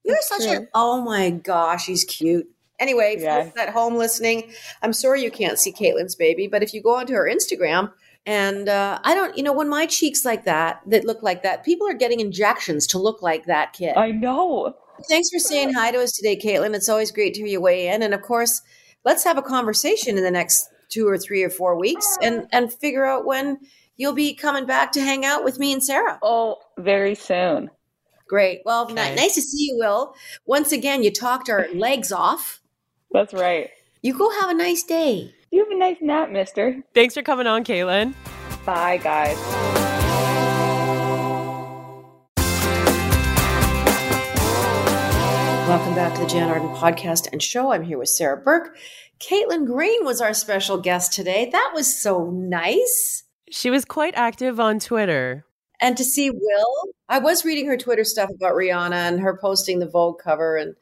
[0.04, 0.64] You're That's such true.
[0.64, 2.48] a oh my gosh, he's cute.
[2.78, 3.50] Anyway, yeah.
[3.56, 4.52] at home listening,
[4.82, 7.92] I'm sorry you can't see Caitlin's baby, but if you go onto her Instagram,
[8.26, 11.64] and uh, I don't, you know, when my cheeks like that, that look like that,
[11.64, 13.96] people are getting injections to look like that kid.
[13.96, 14.74] I know.
[15.08, 16.74] Thanks for saying hi to us today, Caitlin.
[16.74, 18.02] It's always great to hear you weigh in.
[18.02, 18.62] And of course,
[19.04, 22.26] let's have a conversation in the next two or three or four weeks ah.
[22.26, 23.58] and and figure out when
[23.96, 26.18] you'll be coming back to hang out with me and Sarah.
[26.22, 27.70] Oh, very soon.
[28.28, 28.62] Great.
[28.64, 29.14] Well, okay.
[29.14, 30.14] nice to see you, Will.
[30.46, 32.62] Once again, you talked our legs off.
[33.10, 33.68] That's right.
[34.00, 35.34] You go have a nice day.
[35.50, 36.82] You have a nice nap, mister.
[36.94, 38.14] Thanks for coming on, Caitlin.
[38.64, 40.01] Bye, guys.
[45.72, 47.72] Welcome back to the Jann Arden podcast and show.
[47.72, 48.76] I'm here with Sarah Burke.
[49.18, 51.48] Caitlin Green was our special guest today.
[51.50, 53.22] That was so nice.
[53.50, 55.46] She was quite active on Twitter.
[55.80, 56.74] And to see Will,
[57.08, 60.58] I was reading her Twitter stuff about Rihanna and her posting the Vogue cover.
[60.58, 60.76] And,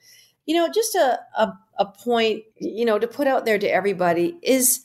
[0.44, 4.38] you know, just a, a, a point, you know, to put out there to everybody
[4.42, 4.80] is,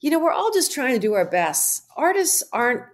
[0.00, 1.84] you know, we're all just trying to do our best.
[1.98, 2.84] Artists aren't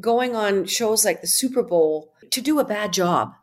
[0.00, 3.34] going on shows like the Super Bowl to do a bad job.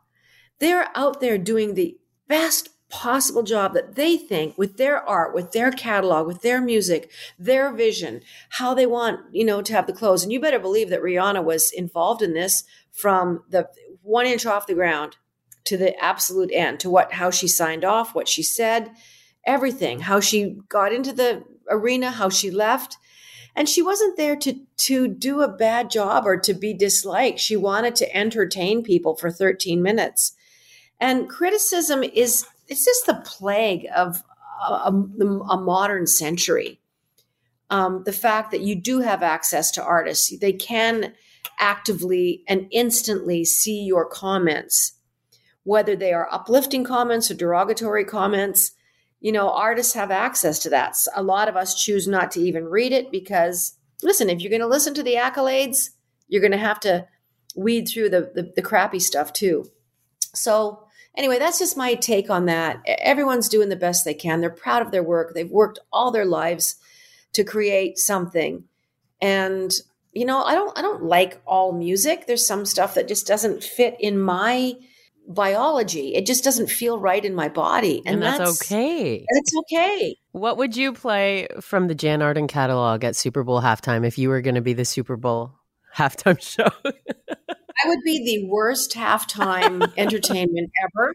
[0.60, 1.97] They're out there doing the
[2.28, 7.10] best possible job that they think with their art, with their catalog, with their music,
[7.38, 10.22] their vision, how they want, you know, to have the clothes.
[10.22, 13.68] And you better believe that Rihanna was involved in this from the
[14.02, 15.16] one inch off the ground
[15.64, 18.90] to the absolute end, to what how she signed off, what she said,
[19.44, 22.96] everything, how she got into the arena, how she left.
[23.54, 27.38] And she wasn't there to to do a bad job or to be disliked.
[27.38, 30.32] She wanted to entertain people for 13 minutes.
[31.00, 34.22] And criticism is it's just the plague of
[34.68, 36.80] a, a, a modern century.
[37.70, 41.14] Um, the fact that you do have access to artists, they can
[41.58, 44.94] actively and instantly see your comments,
[45.64, 48.72] whether they are uplifting comments or derogatory comments.
[49.20, 50.96] You know, artists have access to that.
[51.14, 54.60] A lot of us choose not to even read it because, listen, if you're going
[54.60, 55.90] to listen to the accolades,
[56.28, 57.06] you're going to have to
[57.56, 59.68] weed through the, the, the crappy stuff too.
[60.34, 62.80] So, anyway, that's just my take on that.
[62.86, 64.40] Everyone's doing the best they can.
[64.40, 65.34] They're proud of their work.
[65.34, 66.76] They've worked all their lives
[67.34, 68.64] to create something.
[69.20, 69.72] And
[70.12, 72.26] you know, I don't I don't like all music.
[72.26, 74.74] There's some stuff that just doesn't fit in my
[75.28, 76.14] biology.
[76.14, 78.02] It just doesn't feel right in my body.
[78.06, 79.26] And, and that's, that's, okay.
[79.32, 80.16] That's okay.
[80.32, 84.30] What would you play from the Jann Arden catalog at Super Bowl halftime if you
[84.30, 85.52] were going to be the Super Bowl
[85.94, 86.70] halftime show?
[87.84, 91.14] I would be the worst halftime entertainment ever.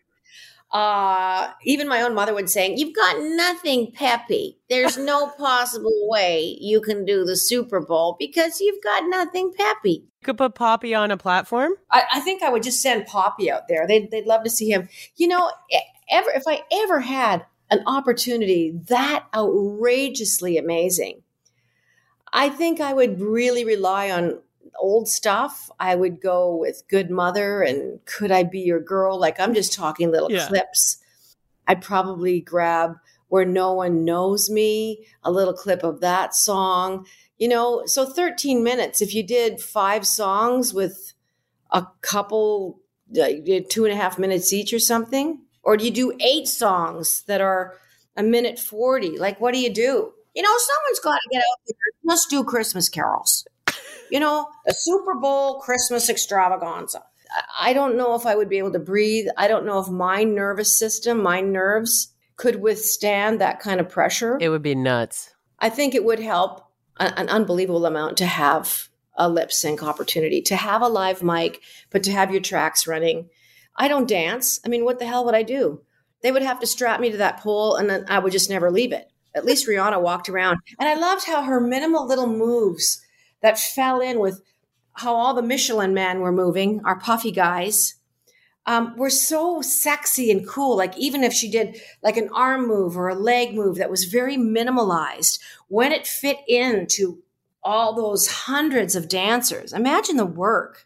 [0.72, 4.58] Uh, even my own mother would say, You've got nothing peppy.
[4.70, 10.06] There's no possible way you can do the Super Bowl because you've got nothing peppy.
[10.22, 11.74] You could put Poppy on a platform.
[11.92, 13.86] I, I think I would just send Poppy out there.
[13.86, 14.90] They'd, they'd love to see him.
[15.16, 15.52] You know,
[16.10, 21.22] ever if I ever had an opportunity that outrageously amazing,
[22.32, 24.40] I think I would really rely on
[24.80, 29.20] old stuff, I would go with Good Mother and Could I Be Your Girl?
[29.20, 30.48] Like I'm just talking little yeah.
[30.48, 30.98] clips.
[31.68, 32.98] I'd probably grab
[33.30, 37.06] Where No One Knows Me, a little clip of that song.
[37.38, 39.02] You know, so 13 minutes.
[39.02, 41.14] If you did five songs with
[41.72, 42.80] a couple,
[43.14, 47.42] two and a half minutes each or something, or do you do eight songs that
[47.42, 47.78] are
[48.16, 49.18] a minute 40?
[49.18, 50.14] Like, what do you do?
[50.36, 51.76] You know, someone's got to get out there.
[52.04, 53.46] Let's do Christmas carols
[54.14, 57.02] you know, a Super Bowl Christmas extravaganza.
[57.60, 59.26] I don't know if I would be able to breathe.
[59.38, 64.38] I don't know if my nervous system, my nerves could withstand that kind of pressure.
[64.40, 65.32] It would be nuts.
[65.58, 66.64] I think it would help
[67.00, 72.04] an unbelievable amount to have a lip sync opportunity, to have a live mic, but
[72.04, 73.30] to have your tracks running.
[73.76, 74.60] I don't dance.
[74.64, 75.82] I mean, what the hell would I do?
[76.22, 78.70] They would have to strap me to that pole and then I would just never
[78.70, 79.12] leave it.
[79.34, 80.60] At least Rihanna walked around.
[80.80, 83.03] And I loved how her minimal little moves
[83.44, 84.42] that fell in with
[84.94, 87.96] how all the Michelin men were moving, our puffy guys,
[88.66, 90.78] um, were so sexy and cool.
[90.78, 94.06] Like even if she did like an arm move or a leg move that was
[94.06, 97.22] very minimalized, when it fit into
[97.64, 100.86] all those hundreds of dancers, imagine the work.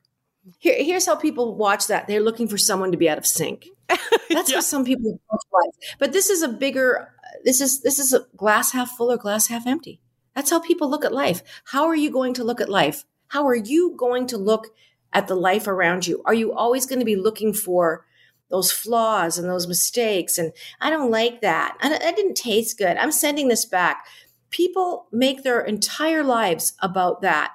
[0.59, 2.07] Here, here's how people watch that.
[2.07, 3.67] They're looking for someone to be out of sync.
[4.29, 4.55] That's yeah.
[4.55, 5.75] how some people watch.
[5.99, 7.13] But this is a bigger.
[7.43, 10.01] This is this is a glass half full or glass half empty.
[10.37, 11.41] That's how people look at life.
[11.63, 13.05] How are you going to look at life?
[13.29, 14.67] How are you going to look
[15.11, 16.21] at the life around you?
[16.25, 18.05] Are you always going to be looking for
[18.51, 20.37] those flaws and those mistakes?
[20.37, 21.75] And I don't like that.
[21.81, 22.97] And that didn't taste good.
[22.97, 24.05] I'm sending this back.
[24.51, 27.53] People make their entire lives about that.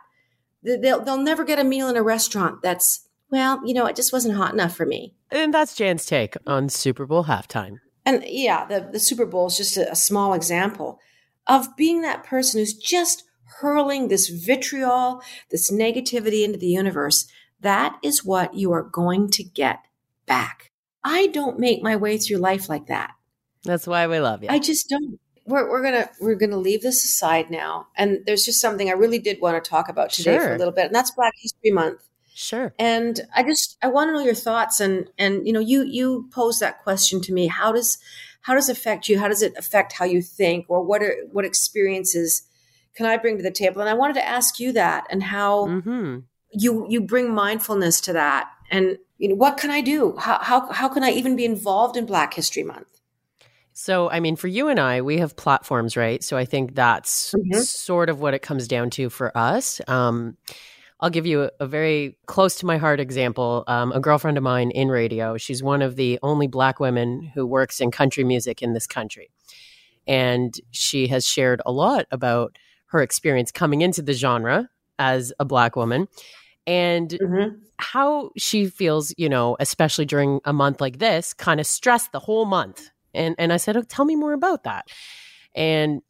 [0.64, 4.12] They'll, they'll never get a meal in a restaurant that's, well, you know, it just
[4.12, 5.14] wasn't hot enough for me.
[5.30, 7.76] And that's Jann's take on Super Bowl halftime.
[8.04, 10.98] And yeah, the, the Super Bowl is just a, a small example
[11.46, 13.24] of being that person who's just
[13.60, 17.26] hurling this vitriol, this negativity into the universe,
[17.60, 19.86] that is what you are going to get
[20.26, 20.70] back.
[21.04, 23.14] I don't make my way through life like that.
[23.64, 24.48] That's why we love you.
[24.50, 25.18] I just don't.
[25.44, 29.18] We're, we're gonna we're gonna leave this aside now, and there's just something I really
[29.18, 30.46] did want to talk about today sure.
[30.46, 32.02] for a little bit, and that's Black History Month.
[32.34, 32.72] Sure.
[32.78, 36.28] And I just I want to know your thoughts, and and you know you you
[36.32, 37.48] posed that question to me.
[37.48, 37.98] How does
[38.42, 39.18] how does it affect you?
[39.18, 42.42] How does it affect how you think, or what are what experiences
[42.94, 43.80] can I bring to the table?
[43.80, 46.18] And I wanted to ask you that, and how mm-hmm.
[46.50, 50.16] you you bring mindfulness to that, and you know what can I do?
[50.18, 52.88] How how how can I even be involved in Black History Month?
[53.74, 56.22] So, I mean, for you and I, we have platforms, right?
[56.22, 57.60] So, I think that's mm-hmm.
[57.60, 59.80] sort of what it comes down to for us.
[59.88, 60.36] Um,
[61.02, 63.64] I'll give you a, a, very close to my heart example.
[63.66, 67.44] Um, a girlfriend of mine in radio, she's one of the only Black women who
[67.44, 69.30] works in country music in this country.
[70.06, 75.44] And she has shared a lot about her experience coming into the genre as a
[75.44, 76.06] Black woman
[76.66, 77.56] and mm-hmm.
[77.78, 82.20] how she feels, you know, especially during a month like this, kind of stressed the
[82.20, 84.86] whole month And and I said, oh, tell me more about that.
[85.54, 86.02] And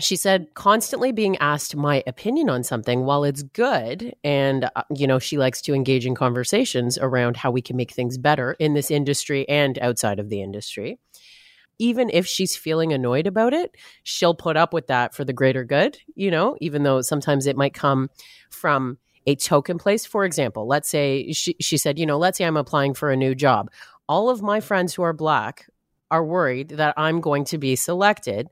[0.00, 5.06] she said constantly being asked my opinion on something while it's good and uh, you
[5.06, 8.74] know she likes to engage in conversations around how we can make things better in
[8.74, 10.98] this industry and outside of the industry.
[11.78, 15.64] Even if she's feeling annoyed about it she'll put up with that for the greater
[15.64, 18.08] good you know even though sometimes it might come
[18.50, 20.06] from a token place.
[20.06, 23.16] For example let's say she, she said you know let's say i'm applying for a
[23.16, 23.70] new job.
[24.08, 25.68] All of my friends who are black
[26.10, 28.48] are worried that i'm going to be selected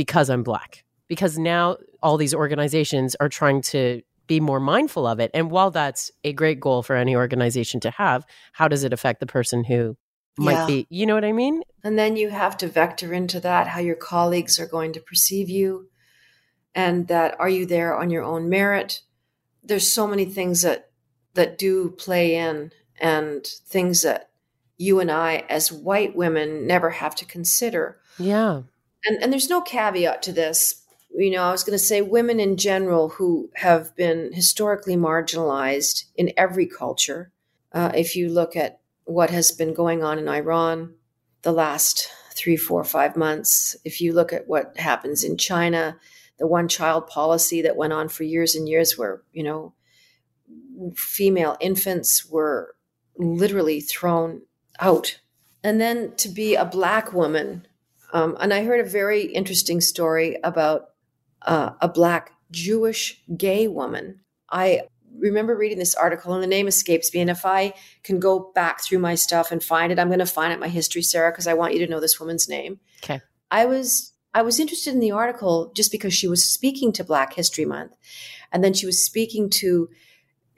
[0.00, 0.82] because I'm black.
[1.08, 5.30] Because now all these organizations are trying to be more mindful of it.
[5.34, 8.24] And while that's a great goal for any organization to have,
[8.54, 9.98] how does it affect the person who
[10.38, 10.66] might yeah.
[10.66, 11.62] be, you know what I mean?
[11.84, 15.50] And then you have to vector into that how your colleagues are going to perceive
[15.50, 15.90] you
[16.74, 19.02] and that are you there on your own merit?
[19.62, 20.88] There's so many things that
[21.34, 24.30] that do play in and things that
[24.78, 27.98] you and I as white women never have to consider.
[28.18, 28.62] Yeah
[29.04, 30.76] and and there's no caveat to this.
[31.12, 36.04] You know i was going to say women in general who have been historically marginalized
[36.14, 37.32] in every culture
[37.72, 40.94] uh, if you look at what has been going on in iran
[41.42, 45.98] the last three four five months if you look at what happens in china
[46.38, 49.74] the one child policy that went on for years and years where you know
[50.94, 52.74] female infants were
[53.16, 54.42] literally thrown
[54.80, 55.20] out.
[55.62, 57.66] And then to be a black woman
[58.12, 60.90] um, and I heard a very interesting story about
[61.42, 64.20] uh, a black Jewish gay woman.
[64.50, 64.82] I
[65.18, 67.20] remember reading this article, and the name escapes me.
[67.20, 70.26] And if I can go back through my stuff and find it, I'm going to
[70.26, 72.80] find it my history, Sarah, because I want you to know this woman's name.
[73.02, 73.20] Okay.
[73.50, 77.34] I was I was interested in the article just because she was speaking to Black
[77.34, 77.96] History Month,
[78.52, 79.88] and then she was speaking to.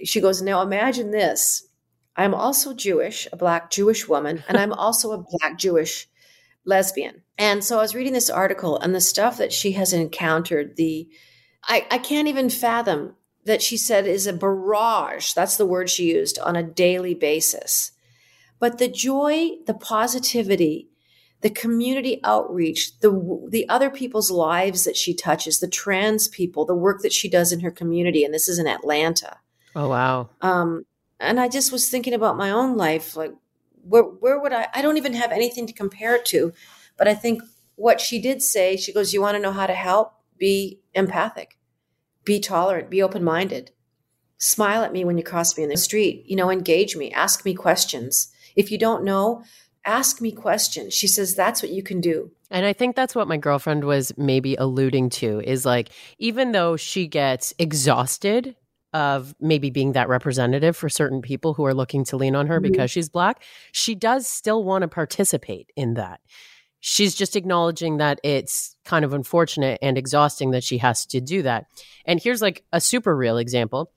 [0.05, 1.65] She goes, now imagine this.
[2.17, 6.09] I'm also Jewish, a black Jewish woman, and I'm also a black Jewish
[6.65, 7.23] lesbian.
[7.43, 11.09] And so I was reading this article and the stuff that she has encountered, the
[11.65, 13.17] I, I can't even fathom
[13.47, 15.33] that she said is a barrage.
[15.33, 17.91] That's the word she used on a daily basis.
[18.61, 20.89] But the joy, the positivity,
[21.41, 23.11] the community outreach, the
[23.51, 27.51] the other people's lives that she touches, the trans people, the work that she does
[27.51, 29.39] in her community, and this is in Atlanta.
[29.75, 30.31] Oh wow!
[30.43, 30.87] Um,
[31.19, 33.35] and I just was thinking about my own life, like
[33.83, 34.69] where where would I?
[34.73, 36.53] I don't even have anything to compare it to,
[36.97, 37.43] but I think
[37.77, 40.15] what she did say, she goes, "You want to know how to help?
[40.39, 41.59] Be empathic,
[42.25, 43.71] be tolerant, be open minded."
[44.39, 46.25] Smile at me when you cross me in the street.
[46.27, 48.33] You know, engage me, ask me questions.
[48.57, 49.45] If you don't know,
[49.85, 50.95] ask me questions.
[50.95, 52.33] She says that's what you can do.
[52.51, 56.77] And I think that's what my girlfriend was maybe alluding to is like, even though
[56.77, 58.55] she gets exhausted
[58.93, 62.61] of maybe being that representative for certain people who are looking to lean on her
[62.61, 62.71] mm-hmm.
[62.71, 66.21] because she's black, she does still want to participate in that.
[66.85, 71.43] She's just acknowledging that it's kind of unfortunate and exhausting that she has to do
[71.43, 71.67] that.
[72.05, 73.93] And here's like a super real example.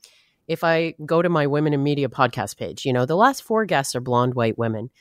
[0.48, 3.66] If I go to my Women in Media podcast page, you know, the last four
[3.66, 4.92] guests are blonde white women.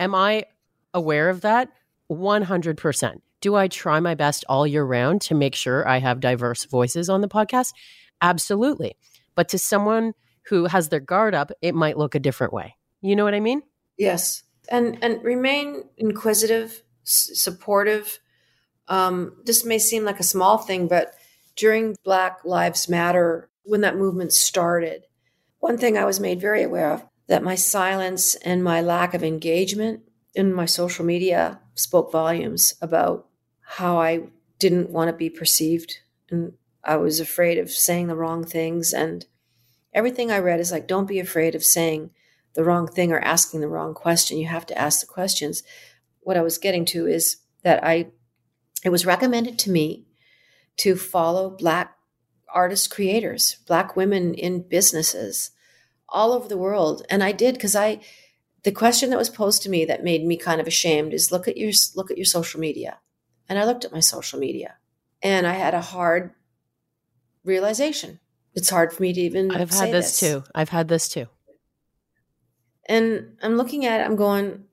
[0.00, 0.46] Am I
[0.94, 1.68] aware of that?
[2.10, 3.20] 100%.
[3.42, 7.10] Do I try my best all year round to make sure I have diverse voices
[7.10, 7.74] on the podcast?
[8.22, 8.96] Absolutely.
[9.34, 10.14] But to someone
[10.46, 12.76] who has their guard up, it might look a different way.
[13.02, 13.60] You know what I mean?
[13.98, 14.44] Yes.
[14.70, 18.18] And and remain inquisitive, supportive.
[18.88, 21.14] Um, this may seem like a small thing, but
[21.56, 25.04] during Black Lives Matter, when that movement started,
[25.60, 29.22] one thing I was made very aware of that my silence and my lack of
[29.22, 30.02] engagement
[30.34, 33.26] in my social media spoke volumes about
[33.60, 34.24] how I
[34.58, 35.98] didn't want to be perceived
[36.30, 36.52] and
[36.84, 38.92] I was afraid of saying the wrong things.
[38.92, 39.24] And
[39.92, 42.10] everything I read is like, don't be afraid of saying
[42.54, 44.38] the wrong thing or asking the wrong question.
[44.38, 45.62] You have to ask the questions.
[46.24, 48.08] What I was getting to is that I,
[48.84, 50.06] it was recommended to me
[50.78, 51.96] to follow Black
[52.52, 55.52] artist creators, Black women in businesses
[56.08, 57.06] all over the world.
[57.08, 58.00] And I did because I,
[58.64, 61.46] the question that was posed to me that made me kind of ashamed is look
[61.46, 62.98] at your look at your social media
[63.46, 64.76] and i looked at my social media
[65.22, 66.32] and i had a hard
[67.44, 68.18] realization.
[68.54, 69.50] It's hard for me to even.
[69.50, 70.44] I've had this, this, too.
[70.54, 71.26] I've had this too.
[72.86, 74.64] And I'm looking at it, I'm going,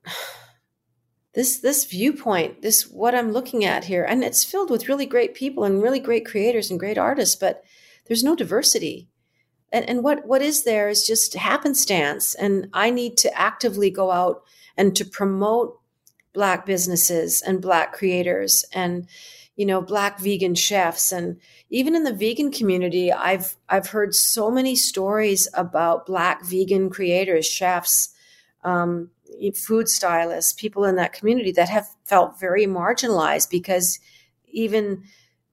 [1.34, 5.34] this this viewpoint, this what I'm looking at here, and it's filled with really great
[5.34, 7.62] people and really great creators and great artists, but
[8.06, 9.08] there's no diversity.
[9.72, 12.34] And, and what what is there is just happenstance.
[12.34, 14.42] And I need to actively go out
[14.76, 15.78] and to promote
[16.34, 19.06] black businesses and black creators and
[19.56, 24.50] you know black vegan chefs and even in the vegan community i've i've heard so
[24.50, 28.14] many stories about black vegan creators chefs
[28.64, 29.10] um,
[29.54, 33.98] food stylists, people in that community that have felt very marginalized because
[34.50, 35.02] even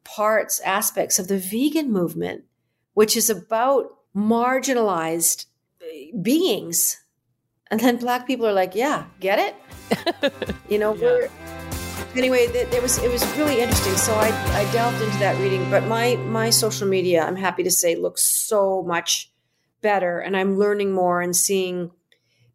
[0.03, 2.43] parts, aspects of the vegan movement,
[2.93, 5.45] which is about marginalized
[5.81, 7.01] eh, beings.
[7.71, 10.33] And then black people are like, yeah, get it?
[10.69, 11.01] you know, yeah.
[11.01, 11.29] we're
[12.15, 13.95] anyway, it was it was really interesting.
[13.95, 17.71] So I, I delved into that reading, but my my social media, I'm happy to
[17.71, 19.31] say, looks so much
[19.81, 21.91] better, and I'm learning more and seeing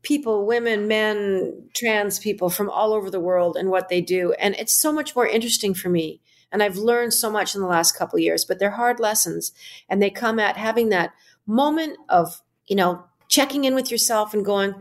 [0.05, 4.55] people, women, men, trans people from all over the world and what they do, and
[4.57, 6.21] it's so much more interesting for me.
[6.53, 9.53] And I've learned so much in the last couple of years, but they're hard lessons,
[9.89, 11.13] and they come at having that
[11.47, 14.75] moment of you know checking in with yourself and going,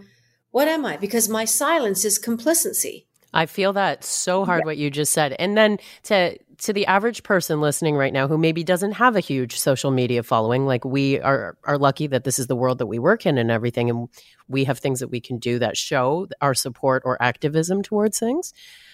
[0.51, 4.65] "What am I?" Because my silence is complacency I feel that so hard yeah.
[4.65, 5.35] what you just said.
[5.39, 9.19] And then to to the average person listening right now who maybe doesn't have a
[9.19, 12.85] huge social media following, like we are are lucky that this is the world that
[12.85, 14.07] we work in and everything and
[14.47, 18.53] we have things that we can do that show our support or activism towards things.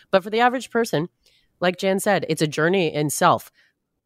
[0.10, 1.10] But for the average person,
[1.60, 3.52] like Jann said, it's a journey in self.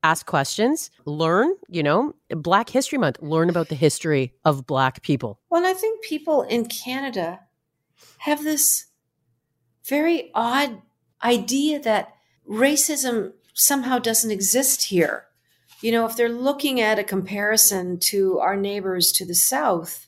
[0.04, 5.40] Ask questions, learn, you know, Black History Month, learn about the history of Black people.
[5.50, 7.40] Well, I think people in Canada
[8.20, 8.88] have this
[9.86, 10.82] very odd
[11.24, 12.14] idea that
[12.46, 15.26] racism somehow doesn't exist here.
[15.82, 20.08] You know, if they're looking at a comparison to our neighbors to the south,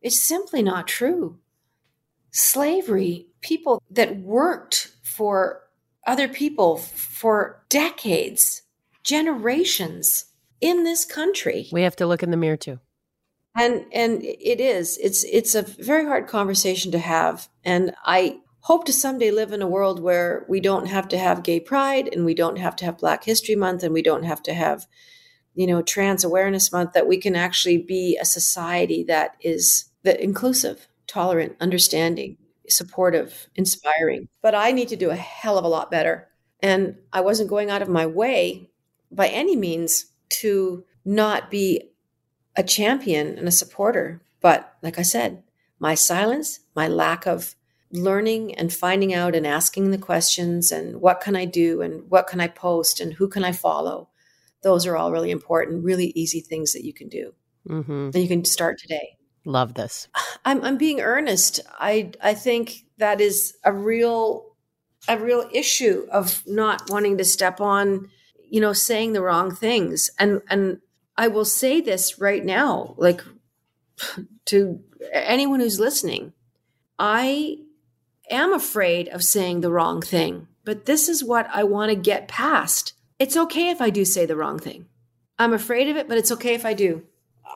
[0.00, 1.38] it's simply not true.
[2.30, 5.62] Slavery, people that worked for
[6.06, 8.62] other people for decades,
[9.02, 10.26] generations
[10.60, 11.68] in this country.
[11.72, 12.78] We have to look in the mirror too.
[13.56, 14.98] And and it is.
[14.98, 17.48] It's it's a very hard conversation to have.
[17.64, 21.44] And I hope to someday live in a world where we don't have to have
[21.44, 24.42] gay pride and we don't have to have black history month and we don't have
[24.42, 24.88] to have
[25.54, 30.18] you know trans awareness month that we can actually be a society that is that
[30.20, 32.36] inclusive tolerant understanding
[32.68, 34.28] supportive inspiring.
[34.42, 36.28] But i need to do a hell of a lot better.
[36.60, 38.70] And i wasn't going out of my way
[39.12, 40.06] by any means
[40.40, 41.92] to not be
[42.56, 44.22] a champion and a supporter.
[44.40, 45.44] But like i said
[45.78, 47.54] my silence my lack of
[47.92, 52.26] learning and finding out and asking the questions and what can I do and what
[52.26, 54.08] can I post and who can I follow.
[54.62, 57.34] Those are all really important, really easy things that you can do.
[57.68, 58.10] Mm-hmm.
[58.12, 59.16] And you can start today.
[59.44, 60.08] Love this.
[60.44, 61.60] I'm, I'm being earnest.
[61.78, 64.56] I, I think that is a real,
[65.08, 68.08] a real issue of not wanting to step on,
[68.48, 70.10] you know, saying the wrong things.
[70.18, 70.80] And, and
[71.16, 73.22] I will say this right now, like
[74.46, 74.80] to
[75.12, 76.32] anyone who's listening,
[76.98, 77.58] I
[78.30, 82.28] am afraid of saying the wrong thing, but this is what I want to get
[82.28, 82.92] past.
[83.18, 84.86] It's okay if I do say the wrong thing.
[85.38, 87.02] I'm afraid of it, but it's okay if I do.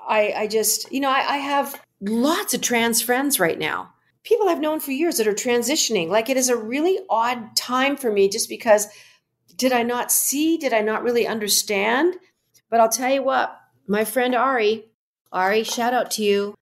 [0.09, 3.93] I, I just, you know, I, I have lots of trans friends right now.
[4.23, 6.09] People I've known for years that are transitioning.
[6.09, 8.87] Like it is a really odd time for me just because
[9.57, 10.57] did I not see?
[10.57, 12.17] Did I not really understand?
[12.71, 14.85] But I'll tell you what, my friend Ari,
[15.33, 16.55] Ari, shout out to you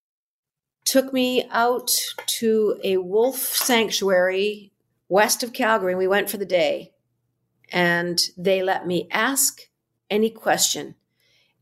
[0.88, 1.90] took me out
[2.24, 4.72] to a wolf sanctuary
[5.10, 5.94] west of Calgary.
[5.94, 6.92] We went for the day
[7.70, 9.60] and they let me ask
[10.08, 10.94] any question,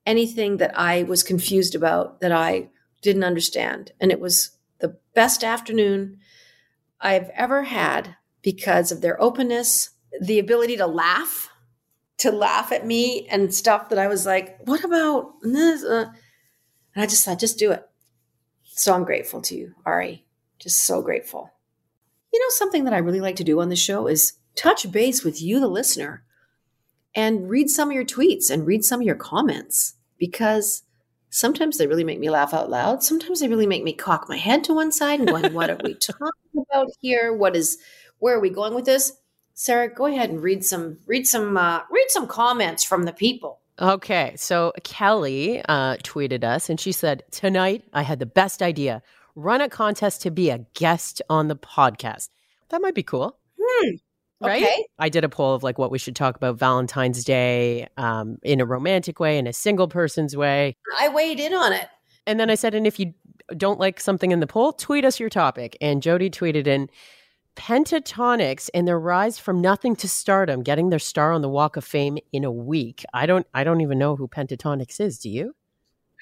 [0.06, 2.68] anything that I was confused about that I
[3.02, 3.90] didn't understand.
[4.00, 6.18] And it was the best afternoon
[7.00, 11.50] I've ever had because of their openness, the ability to laugh,
[12.18, 15.82] to laugh at me and stuff that I was like, what about this?
[15.82, 16.12] And
[16.94, 17.84] I just thought, just do it.
[18.76, 20.24] So I'm grateful to you, Ari.
[20.58, 21.50] Just so grateful.
[22.32, 25.24] You know, something that I really like to do on the show is touch base
[25.24, 26.22] with you, the listener,
[27.14, 30.82] and read some of your tweets and read some of your comments because
[31.30, 33.02] sometimes they really make me laugh out loud.
[33.02, 35.78] Sometimes they really make me cock my head to one side and going, what are
[35.82, 37.32] we talking about here?
[37.32, 37.78] What is,
[38.18, 39.12] where are we going with this?
[39.54, 43.60] Sarah, go ahead and read some, read some, uh, read some comments from the people.
[43.78, 49.02] Okay, so Kelly uh, tweeted us and she said, Tonight I had the best idea
[49.36, 52.30] run a contest to be a guest on the podcast.
[52.70, 53.38] That might be cool.
[53.62, 53.90] Hmm.
[54.40, 54.62] Right?
[54.62, 54.86] Okay.
[54.98, 58.60] I did a poll of like what we should talk about Valentine's Day um, in
[58.60, 60.76] a romantic way, in a single person's way.
[60.98, 61.86] I weighed in on it.
[62.26, 63.14] And then I said, and if you
[63.56, 65.76] don't like something in the poll, tweet us your topic.
[65.80, 66.90] And Jody tweeted in,
[67.56, 71.84] Pentatonix and their rise from nothing to stardom, getting their star on the Walk of
[71.84, 73.04] Fame in a week.
[73.12, 75.18] I don't I don't even know who Pentatonix is.
[75.18, 75.54] Do you?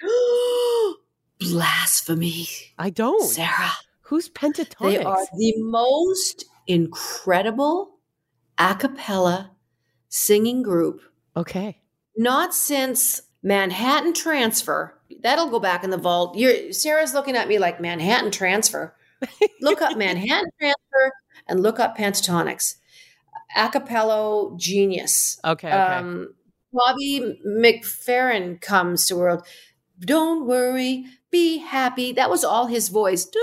[1.41, 2.47] Blasphemy.
[2.79, 3.29] I don't.
[3.29, 3.73] Sarah.
[4.03, 4.79] Who's Pentatonix?
[4.81, 7.99] They are the most incredible
[8.57, 9.51] a cappella
[10.09, 11.03] singing group.
[11.37, 11.81] Okay.
[12.17, 14.97] Not since Manhattan Transfer.
[15.23, 16.37] That'll go back in the vault.
[16.37, 18.95] You're Sarah's looking at me like Manhattan Transfer.
[19.61, 21.13] look up Manhattan Transfer
[21.47, 22.77] and look up Pentatonix.
[23.57, 25.39] Acapello genius.
[25.45, 25.69] Okay.
[25.69, 25.77] okay.
[25.77, 26.35] Um,
[26.73, 29.47] Bobby McFerrin comes to world.
[30.01, 32.13] Don't worry, be happy.
[32.13, 33.25] That was all his voice.
[33.25, 33.41] Do,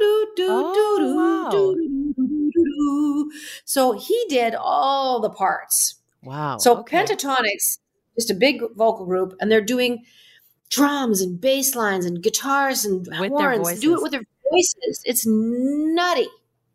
[0.00, 1.50] do, do, oh, do, wow.
[1.50, 3.32] do, do, do, do.
[3.64, 5.96] So he did all the parts.
[6.22, 6.58] Wow.
[6.58, 7.04] So okay.
[7.04, 7.78] Pentatonix,
[8.16, 10.04] just a big vocal group, and they're doing
[10.70, 13.78] drums and bass lines and guitars and with horns.
[13.78, 15.02] Do it with their voices.
[15.04, 16.26] It's nutty.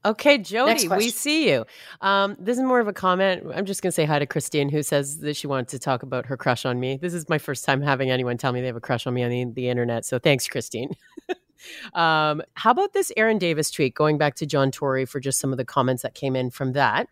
[0.09, 1.65] Okay, Jody, we see you.
[2.01, 3.43] Um, this is more of a comment.
[3.53, 6.01] I'm just going to say hi to Christine, who says that she wanted to talk
[6.01, 6.97] about her crush on me.
[6.97, 9.21] This is my first time having anyone tell me they have a crush on me
[9.21, 10.05] on the, the internet.
[10.05, 10.95] So thanks, Christine.
[11.93, 13.93] um, how about this Aaron Davis tweet?
[13.93, 16.73] Going back to John Tory for just some of the comments that came in from
[16.73, 17.07] that.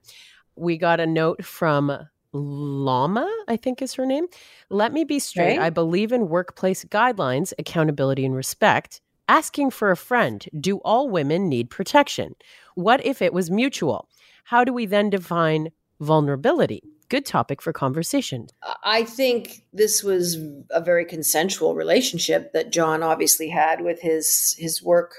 [0.55, 1.95] We got a note from
[2.33, 4.25] Lama, I think is her name.
[4.71, 5.57] Let me be straight.
[5.57, 5.59] Okay.
[5.59, 9.01] I believe in workplace guidelines, accountability, and respect.
[9.28, 10.45] Asking for a friend.
[10.57, 12.36] Do all women need protection?
[12.75, 14.07] What if it was mutual?
[14.45, 15.69] How do we then define
[15.99, 16.84] vulnerability?
[17.09, 18.47] Good topic for conversation.
[18.84, 20.38] I think this was
[20.71, 25.13] a very consensual relationship that John obviously had with his his work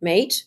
[0.00, 0.44] mate,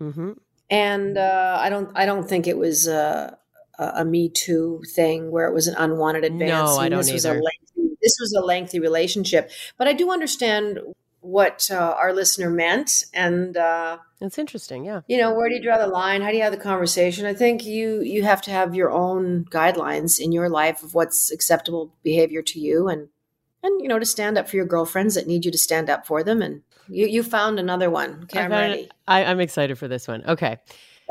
[0.00, 0.32] mm-hmm.
[0.70, 3.38] and uh, I don't I don't think it was a,
[3.78, 6.70] a, Me Too thing where it was an unwanted advance.
[6.70, 7.36] No, I don't this either.
[7.36, 10.78] Was a lengthy, this was a lengthy relationship, but I do understand
[11.22, 15.00] what uh, our listener meant and uh, it's interesting yeah.
[15.06, 16.20] you know where do you draw the line?
[16.20, 17.26] How do you have the conversation?
[17.26, 21.30] I think you you have to have your own guidelines in your life of what's
[21.30, 23.08] acceptable behavior to you and
[23.62, 26.06] and you know to stand up for your girlfriends that need you to stand up
[26.06, 28.90] for them and you you found another one okay I am ready.
[29.06, 30.58] I, i'm excited for this one okay.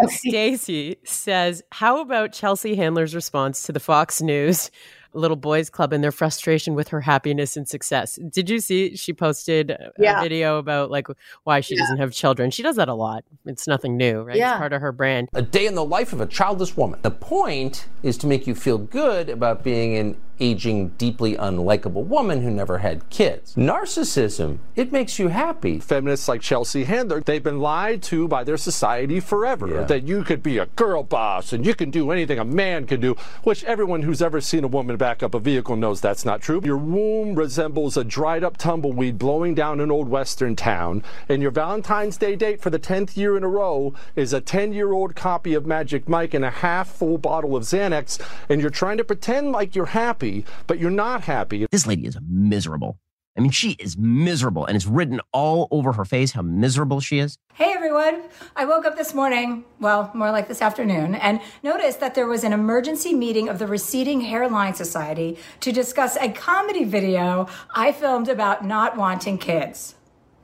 [0.08, 4.72] Stacy says, How about Chelsea Handler's response to the Fox News
[5.14, 8.20] little boys club and their frustration with her happiness and success.
[8.30, 10.20] Did you see she posted yeah.
[10.20, 11.08] a video about like
[11.44, 11.82] why she yeah.
[11.82, 12.52] doesn't have children?
[12.52, 13.24] She does that a lot.
[13.46, 14.36] It's nothing new, right?
[14.36, 14.52] Yeah.
[14.52, 15.30] It's part of her brand.
[15.34, 17.00] A day in the life of a childless woman.
[17.02, 22.42] The point is to make you feel good about being an aging, deeply unlikable woman
[22.42, 23.56] who never had kids.
[23.56, 25.80] Narcissism, it makes you happy.
[25.80, 29.84] Feminists like Chelsea Handler, they've been lied to by their society forever yeah.
[29.84, 33.00] that you could be a girl boss and you can do anything a man can
[33.00, 36.42] do, which everyone who's ever seen a woman back up a vehicle knows that's not
[36.42, 36.62] true.
[36.66, 41.52] Your womb resembles a dried up tumbleweed blowing down an old western town, and your
[41.52, 45.16] Valentine's Day date for the 10th year in a row is a 10 year old
[45.16, 48.20] copy of Magic Mike and a half full bottle of Xanax,
[48.50, 50.31] and you're trying to pretend like you're happy
[50.68, 51.66] but you're not happy.
[51.72, 52.98] This lady is miserable.
[53.38, 57.20] I mean, she is miserable, and it's written all over her face how miserable she
[57.20, 57.38] is.
[57.54, 58.24] Hey, everyone.
[58.58, 62.44] I woke up this morning, well, more like this afternoon, and noticed that there was
[62.44, 68.28] an emergency meeting of the Receding Hairline Society to discuss a comedy video I filmed
[68.28, 69.96] about not wanting kids.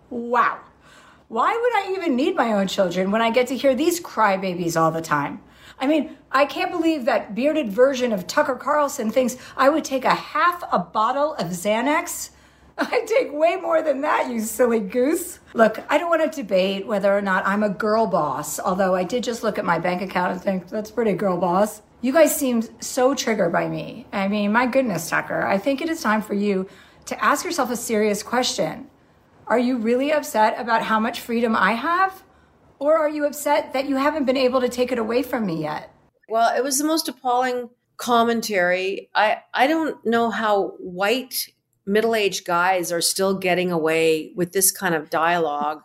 [0.10, 0.60] Wow.
[1.28, 4.80] Why would I even need my own children when I get to hear these crybabies
[4.80, 5.42] all the time?
[5.80, 10.05] I mean, I can't believe that bearded version of Tucker Carlson thinks I would take
[10.05, 12.32] a half a bottle of Xanax.
[12.78, 15.39] I take way more than that, you silly goose.
[15.53, 19.03] Look, I don't want to debate whether or not I'm a girl boss, although I
[19.03, 21.82] did just look at my bank account and think that's pretty girl boss.
[22.01, 24.05] You guys seem so triggered by me.
[24.11, 26.67] I mean, my goodness, Tucker, I think it is time for you
[27.05, 28.88] to ask yourself a serious question.
[29.47, 32.23] Are you really upset about how much freedom I have?
[32.80, 35.61] Or are you upset that you haven't been able to take it away from me
[35.61, 35.93] yet?
[36.30, 39.09] Well, it was the most appalling commentary.
[39.15, 41.49] I, I don't know how white
[41.86, 45.82] middle aged guys are still getting away with this kind of dialogue.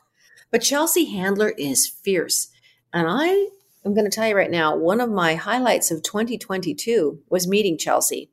[0.51, 2.49] But Chelsea Handler is fierce.
[2.93, 3.49] And I
[3.87, 7.79] am going to tell you right now, one of my highlights of 2022 was meeting
[7.79, 8.31] Chelsea.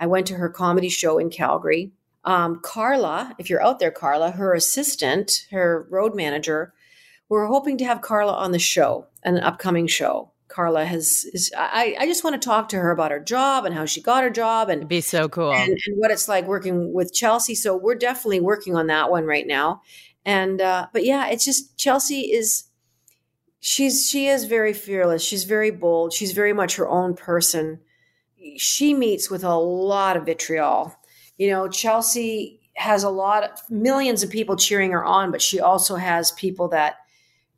[0.00, 1.92] I went to her comedy show in Calgary.
[2.24, 6.72] Um, Carla, if you're out there, Carla, her assistant, her road manager,
[7.30, 10.32] we're hoping to have Carla on the show, an upcoming show.
[10.48, 13.72] Carla has is I, I just want to talk to her about her job and
[13.72, 16.48] how she got her job and It'd be so cool and, and, what it's like
[16.48, 17.54] working with Chelsea.
[17.54, 19.82] So we're definitely working on that one right now.
[20.24, 22.64] And uh, but yeah, it's just Chelsea is
[23.60, 25.22] she's she is very fearless.
[25.22, 26.12] She's very bold.
[26.12, 27.78] She's very much her own person.
[28.56, 30.96] She meets with a lot of vitriol.
[31.38, 35.60] You know, Chelsea has a lot of millions of people cheering her on, but she
[35.60, 36.96] also has people that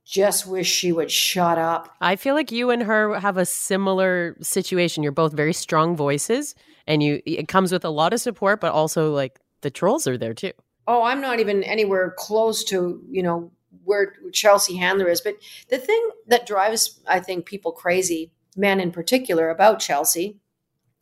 [0.04, 1.94] just wish she would shut up.
[2.00, 5.02] I feel like you and her have a similar situation.
[5.02, 6.54] You're both very strong voices
[6.86, 10.18] and you it comes with a lot of support but also like the trolls are
[10.18, 10.52] there too.
[10.86, 13.52] Oh, I'm not even anywhere close to, you know,
[13.84, 15.36] where Chelsea Handler is, but
[15.68, 20.40] the thing that drives I think people crazy, men in particular about Chelsea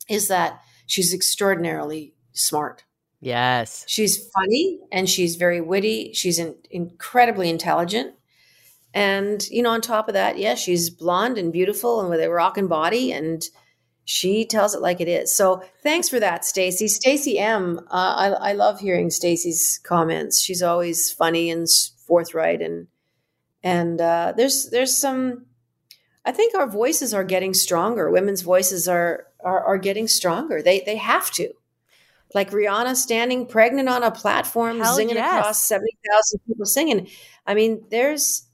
[0.07, 2.83] is that she's extraordinarily smart.
[3.19, 3.83] Yes.
[3.87, 6.11] She's funny and she's very witty.
[6.13, 8.15] She's in, incredibly intelligent
[8.93, 12.29] And, you know, on top of that, yeah, she's blonde and beautiful and with a
[12.29, 13.43] rocking body and
[14.03, 15.33] she tells it like it is.
[15.33, 16.87] So thanks for that, Stacy.
[16.87, 17.79] Stacy M.
[17.89, 20.41] Uh, I, I love hearing Stacy's comments.
[20.41, 21.67] She's always funny and
[22.05, 22.87] forthright and
[23.63, 25.45] and uh, there's there's some
[26.25, 28.09] I think our voices are getting stronger.
[28.09, 30.61] Women's voices are are, are getting stronger.
[30.61, 31.53] They they have to.
[32.33, 35.39] Like Rihanna standing pregnant on a platform, Hell singing yes.
[35.39, 37.07] across seventy thousand people singing.
[37.45, 38.47] I mean, there's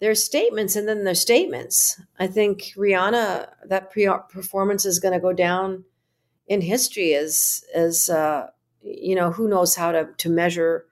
[0.00, 2.00] there's statements and then there's statements.
[2.18, 5.84] I think Rihanna that pre- performance is going to go down
[6.46, 8.48] in history as as uh,
[8.82, 10.86] you know who knows how to to measure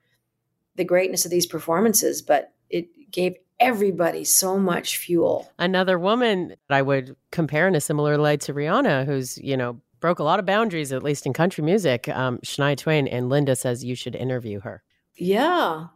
[0.76, 5.50] the greatness of these performances, but it gave everybody so much fuel.
[5.58, 9.80] Another woman that I would compare in a similar light to Rihanna, who's, you know,
[10.00, 13.06] broke a lot of boundaries, at least in country music, um, Shania Twain.
[13.06, 14.82] And Linda says you should interview her.
[15.16, 15.86] Yeah.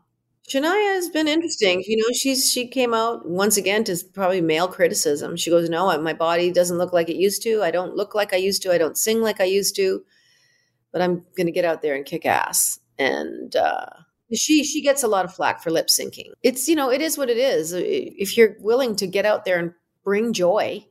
[0.48, 1.82] Shania has been interesting.
[1.86, 5.36] You know, she's she came out once again to probably male criticism.
[5.36, 7.62] She goes, "No, my body doesn't look like it used to.
[7.62, 8.72] I don't look like I used to.
[8.72, 10.02] I don't sing like I used to.
[10.92, 13.86] But I'm going to get out there and kick ass." And uh,
[14.32, 16.30] she she gets a lot of flack for lip syncing.
[16.42, 17.72] It's you know it is what it is.
[17.74, 19.74] If you're willing to get out there and
[20.04, 20.86] bring joy,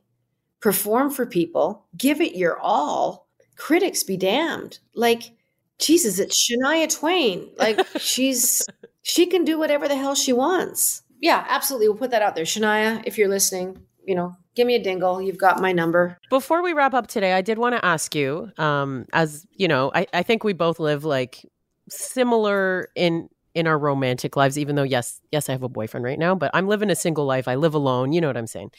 [0.60, 4.78] perform for people, give it your all, critics be damned.
[4.94, 5.32] Like
[5.78, 7.50] Jesus, it's Shania Twain.
[7.56, 8.66] Like she's
[9.02, 11.02] she can do whatever the hell she wants.
[11.20, 11.88] Yeah, absolutely.
[11.88, 13.02] We'll put that out there, Shania.
[13.04, 15.20] If you're listening, you know, give me a dingle.
[15.20, 16.18] You've got my number.
[16.30, 19.90] Before we wrap up today, I did want to ask you, um, as you know,
[19.94, 21.44] I, I think we both live like
[21.88, 26.18] similar in in our romantic lives even though yes yes i have a boyfriend right
[26.18, 28.70] now but i'm living a single life i live alone you know what i'm saying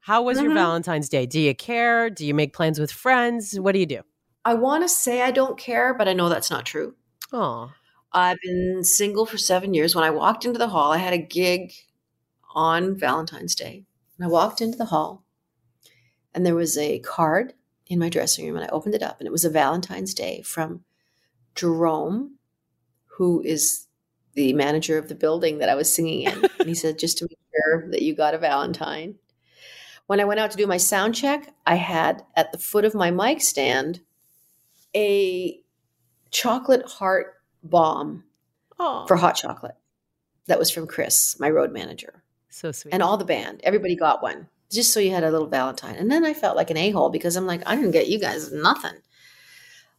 [0.00, 0.54] how was your Mhm.
[0.54, 4.02] valentine's day do you care do you make plans with friends what do you do
[4.44, 6.94] I want to say I don't care, but I know that's not true.
[7.32, 7.70] oh
[8.12, 9.94] I've been single for seven years.
[9.94, 11.72] When I walked into the hall, I had a gig
[12.54, 13.84] on Valentine's Day.
[14.18, 15.24] And I walked into the hall,
[16.34, 17.54] and there was a card
[17.86, 20.42] in my dressing room, and I opened it up, and it was a Valentine's Day
[20.42, 20.84] from
[21.54, 22.36] Jerome,
[23.16, 23.86] who is
[24.34, 26.44] the manager of the building that I was singing in.
[26.58, 29.16] and he said, just to make sure that you got a Valentine.
[30.06, 32.94] When I went out to do my sound check, I had at the foot of
[32.94, 34.00] my mic stand
[34.94, 35.60] a
[36.30, 38.24] chocolate heart bomb
[38.78, 39.76] oh for hot chocolate.
[40.46, 43.60] That was from Chris, my road manager, so sweet and all the band.
[43.62, 45.96] Everybody got one just so you had a little Valentine.
[45.96, 48.18] And then I felt like an a hole because I'm like, I didn't get you
[48.18, 48.94] guys nothing.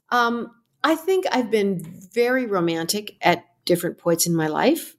[0.10, 0.52] Um,
[0.84, 1.84] I think I've been
[2.14, 4.96] very romantic at different points in my life.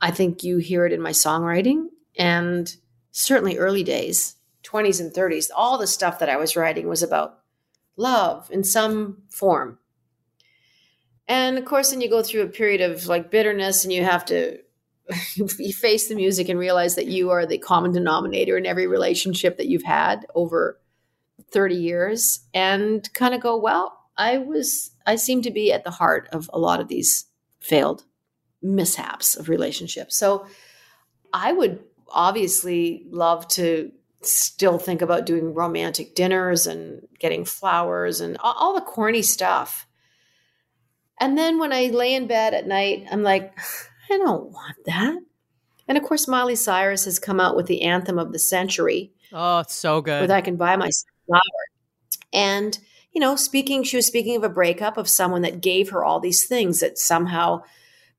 [0.00, 1.86] I think you hear it in my songwriting
[2.18, 2.74] and
[3.10, 5.48] certainly early days, 20s and 30s.
[5.54, 7.38] All the stuff that I was writing was about
[7.96, 9.78] love in some form.
[11.26, 14.24] And of course, then you go through a period of like bitterness and you have
[14.26, 14.58] to
[15.34, 19.58] you face the music and realize that you are the common denominator in every relationship
[19.58, 20.80] that you've had over
[21.50, 25.90] 30 years and kind of go, well, I was, I seem to be at the
[25.90, 27.26] heart of a lot of these
[27.60, 28.04] failed
[28.62, 30.16] mishaps of relationships.
[30.16, 30.46] So
[31.32, 33.92] I would obviously love to
[34.26, 39.86] still think about doing romantic dinners and getting flowers and all, all the corny stuff.
[41.20, 43.56] And then when I lay in bed at night, I'm like,
[44.10, 45.16] I don't want that.
[45.86, 49.60] And of course, Miley Cyrus has come out with the anthem of the century, oh
[49.60, 51.42] it's so good with I Can Buy Myself Flowers.
[52.32, 52.78] And,
[53.12, 56.20] you know, speaking, she was speaking of a breakup of someone that gave her all
[56.20, 57.62] these things that somehow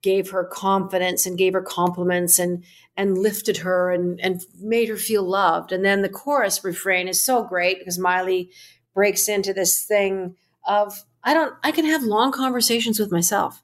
[0.01, 2.64] gave her confidence and gave her compliments and
[2.98, 5.72] and lifted her and and made her feel loved.
[5.72, 8.52] And then the chorus refrain is so great because Miley
[8.93, 10.36] breaks into this thing
[10.66, 13.64] of I don't I can have long conversations with myself.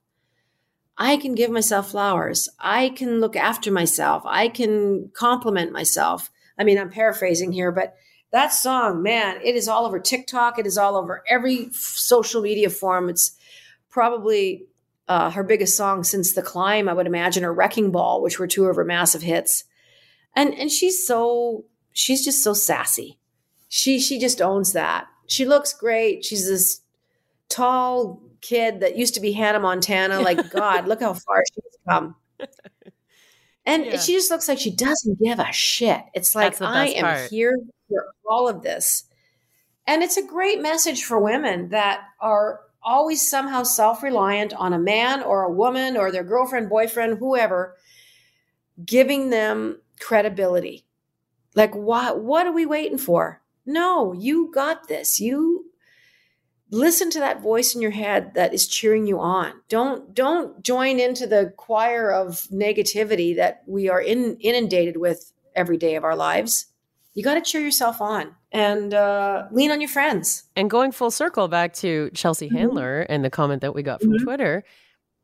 [0.97, 2.49] I can give myself flowers.
[2.59, 4.23] I can look after myself.
[4.25, 6.29] I can compliment myself.
[6.59, 7.95] I mean, I'm paraphrasing here, but
[8.31, 10.59] that song, man, it is all over TikTok.
[10.59, 13.09] It is all over every social media form.
[13.09, 13.35] It's
[13.89, 14.65] probably
[15.11, 18.47] uh, her biggest song since The Climb, I would imagine, or Wrecking Ball, which were
[18.47, 19.65] two of her massive hits.
[20.37, 23.19] And and she's so she's just so sassy.
[23.67, 25.07] She she just owns that.
[25.27, 26.23] She looks great.
[26.23, 26.79] She's this
[27.49, 30.21] tall kid that used to be Hannah Montana.
[30.21, 32.15] Like God, look how far she's come.
[33.65, 33.99] And Yeah.
[33.99, 36.01] she just looks like she doesn't give a shit.
[36.13, 37.29] It's like I am part.
[37.29, 37.57] here
[37.89, 39.03] for all of this.
[39.85, 44.79] And it's a great message for women that are always somehow self reliant on a
[44.79, 47.75] man or a woman or their girlfriend, boyfriend, whoever,
[48.83, 50.85] giving them credibility.
[51.55, 53.41] Like, what, what are we waiting for?
[53.65, 55.19] No, you got this.
[55.19, 55.71] You
[56.71, 59.53] listen to that voice in your head that is cheering you on.
[59.69, 65.77] Don't don't join into the choir of negativity that we are in, inundated with every
[65.77, 66.67] day of our lives.
[67.13, 70.43] You got to cheer yourself on and uh, lean on your friends.
[70.55, 72.57] And going full circle back to Chelsea mm-hmm.
[72.57, 74.23] Handler and the comment that we got from mm-hmm.
[74.23, 74.63] Twitter,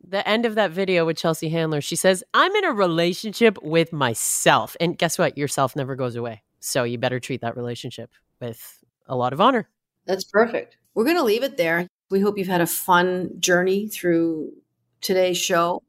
[0.07, 3.91] the end of that video with Chelsea Handler, she says, I'm in a relationship with
[3.91, 4.78] myself.
[4.80, 5.38] And guess what?
[5.38, 6.43] Yourself never goes away.
[6.59, 9.67] So you better treat that relationship with a lot of honor.
[10.05, 10.78] That's perfect.
[10.93, 11.88] We're going to leave it there.
[12.09, 14.53] We hope you've had a fun journey through
[15.01, 15.84] today's show.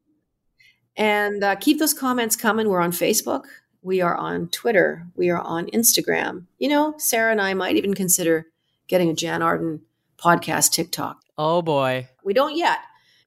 [0.97, 2.67] And uh, keep those comments coming.
[2.67, 3.45] We're on Facebook.
[3.81, 5.07] We are on Twitter.
[5.15, 6.45] We are on Instagram.
[6.57, 8.47] You know, Sarah and I might even consider
[8.87, 9.81] getting a Jann Arden
[10.17, 11.21] podcast TikTok.
[11.37, 12.09] Oh boy.
[12.23, 12.79] We don't yet.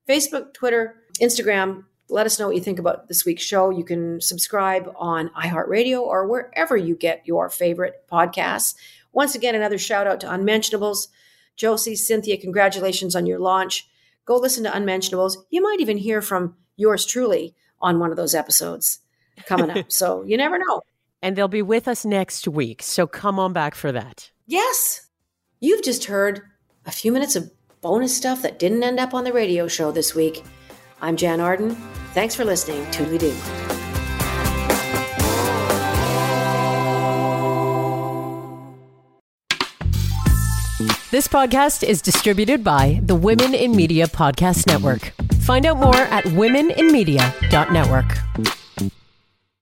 [0.07, 1.85] Facebook, Twitter, Instagram.
[2.11, 3.71] Let us know what you think about this week's show.
[3.71, 8.75] You can subscribe on iHeartRadio or wherever you get your favorite podcasts.
[9.13, 11.09] Once again, another shout out to Unmentionables.
[11.57, 13.89] Josie, Cynthia, congratulations on your launch.
[14.27, 15.39] Go listen to Unmentionables.
[15.49, 18.99] You might even hear from yours truly on one of those episodes
[19.47, 19.87] coming up.
[19.93, 20.83] so you never know.
[21.23, 22.83] And they'll be with us next week.
[22.83, 24.31] So come on back for that.
[24.47, 25.09] Yes.
[25.61, 26.43] You've just heard
[26.85, 30.15] a few minutes of bonus stuff that didn't end up on the radio show this
[30.15, 30.43] week.
[31.01, 31.77] I'm Jann Arden.
[32.13, 32.85] Thanks for listening.
[32.87, 33.83] Toodly doo.
[41.13, 45.13] This podcast is distributed by the Women in Media Podcast Network.
[45.43, 48.62] Find out more at womeninmedia.network.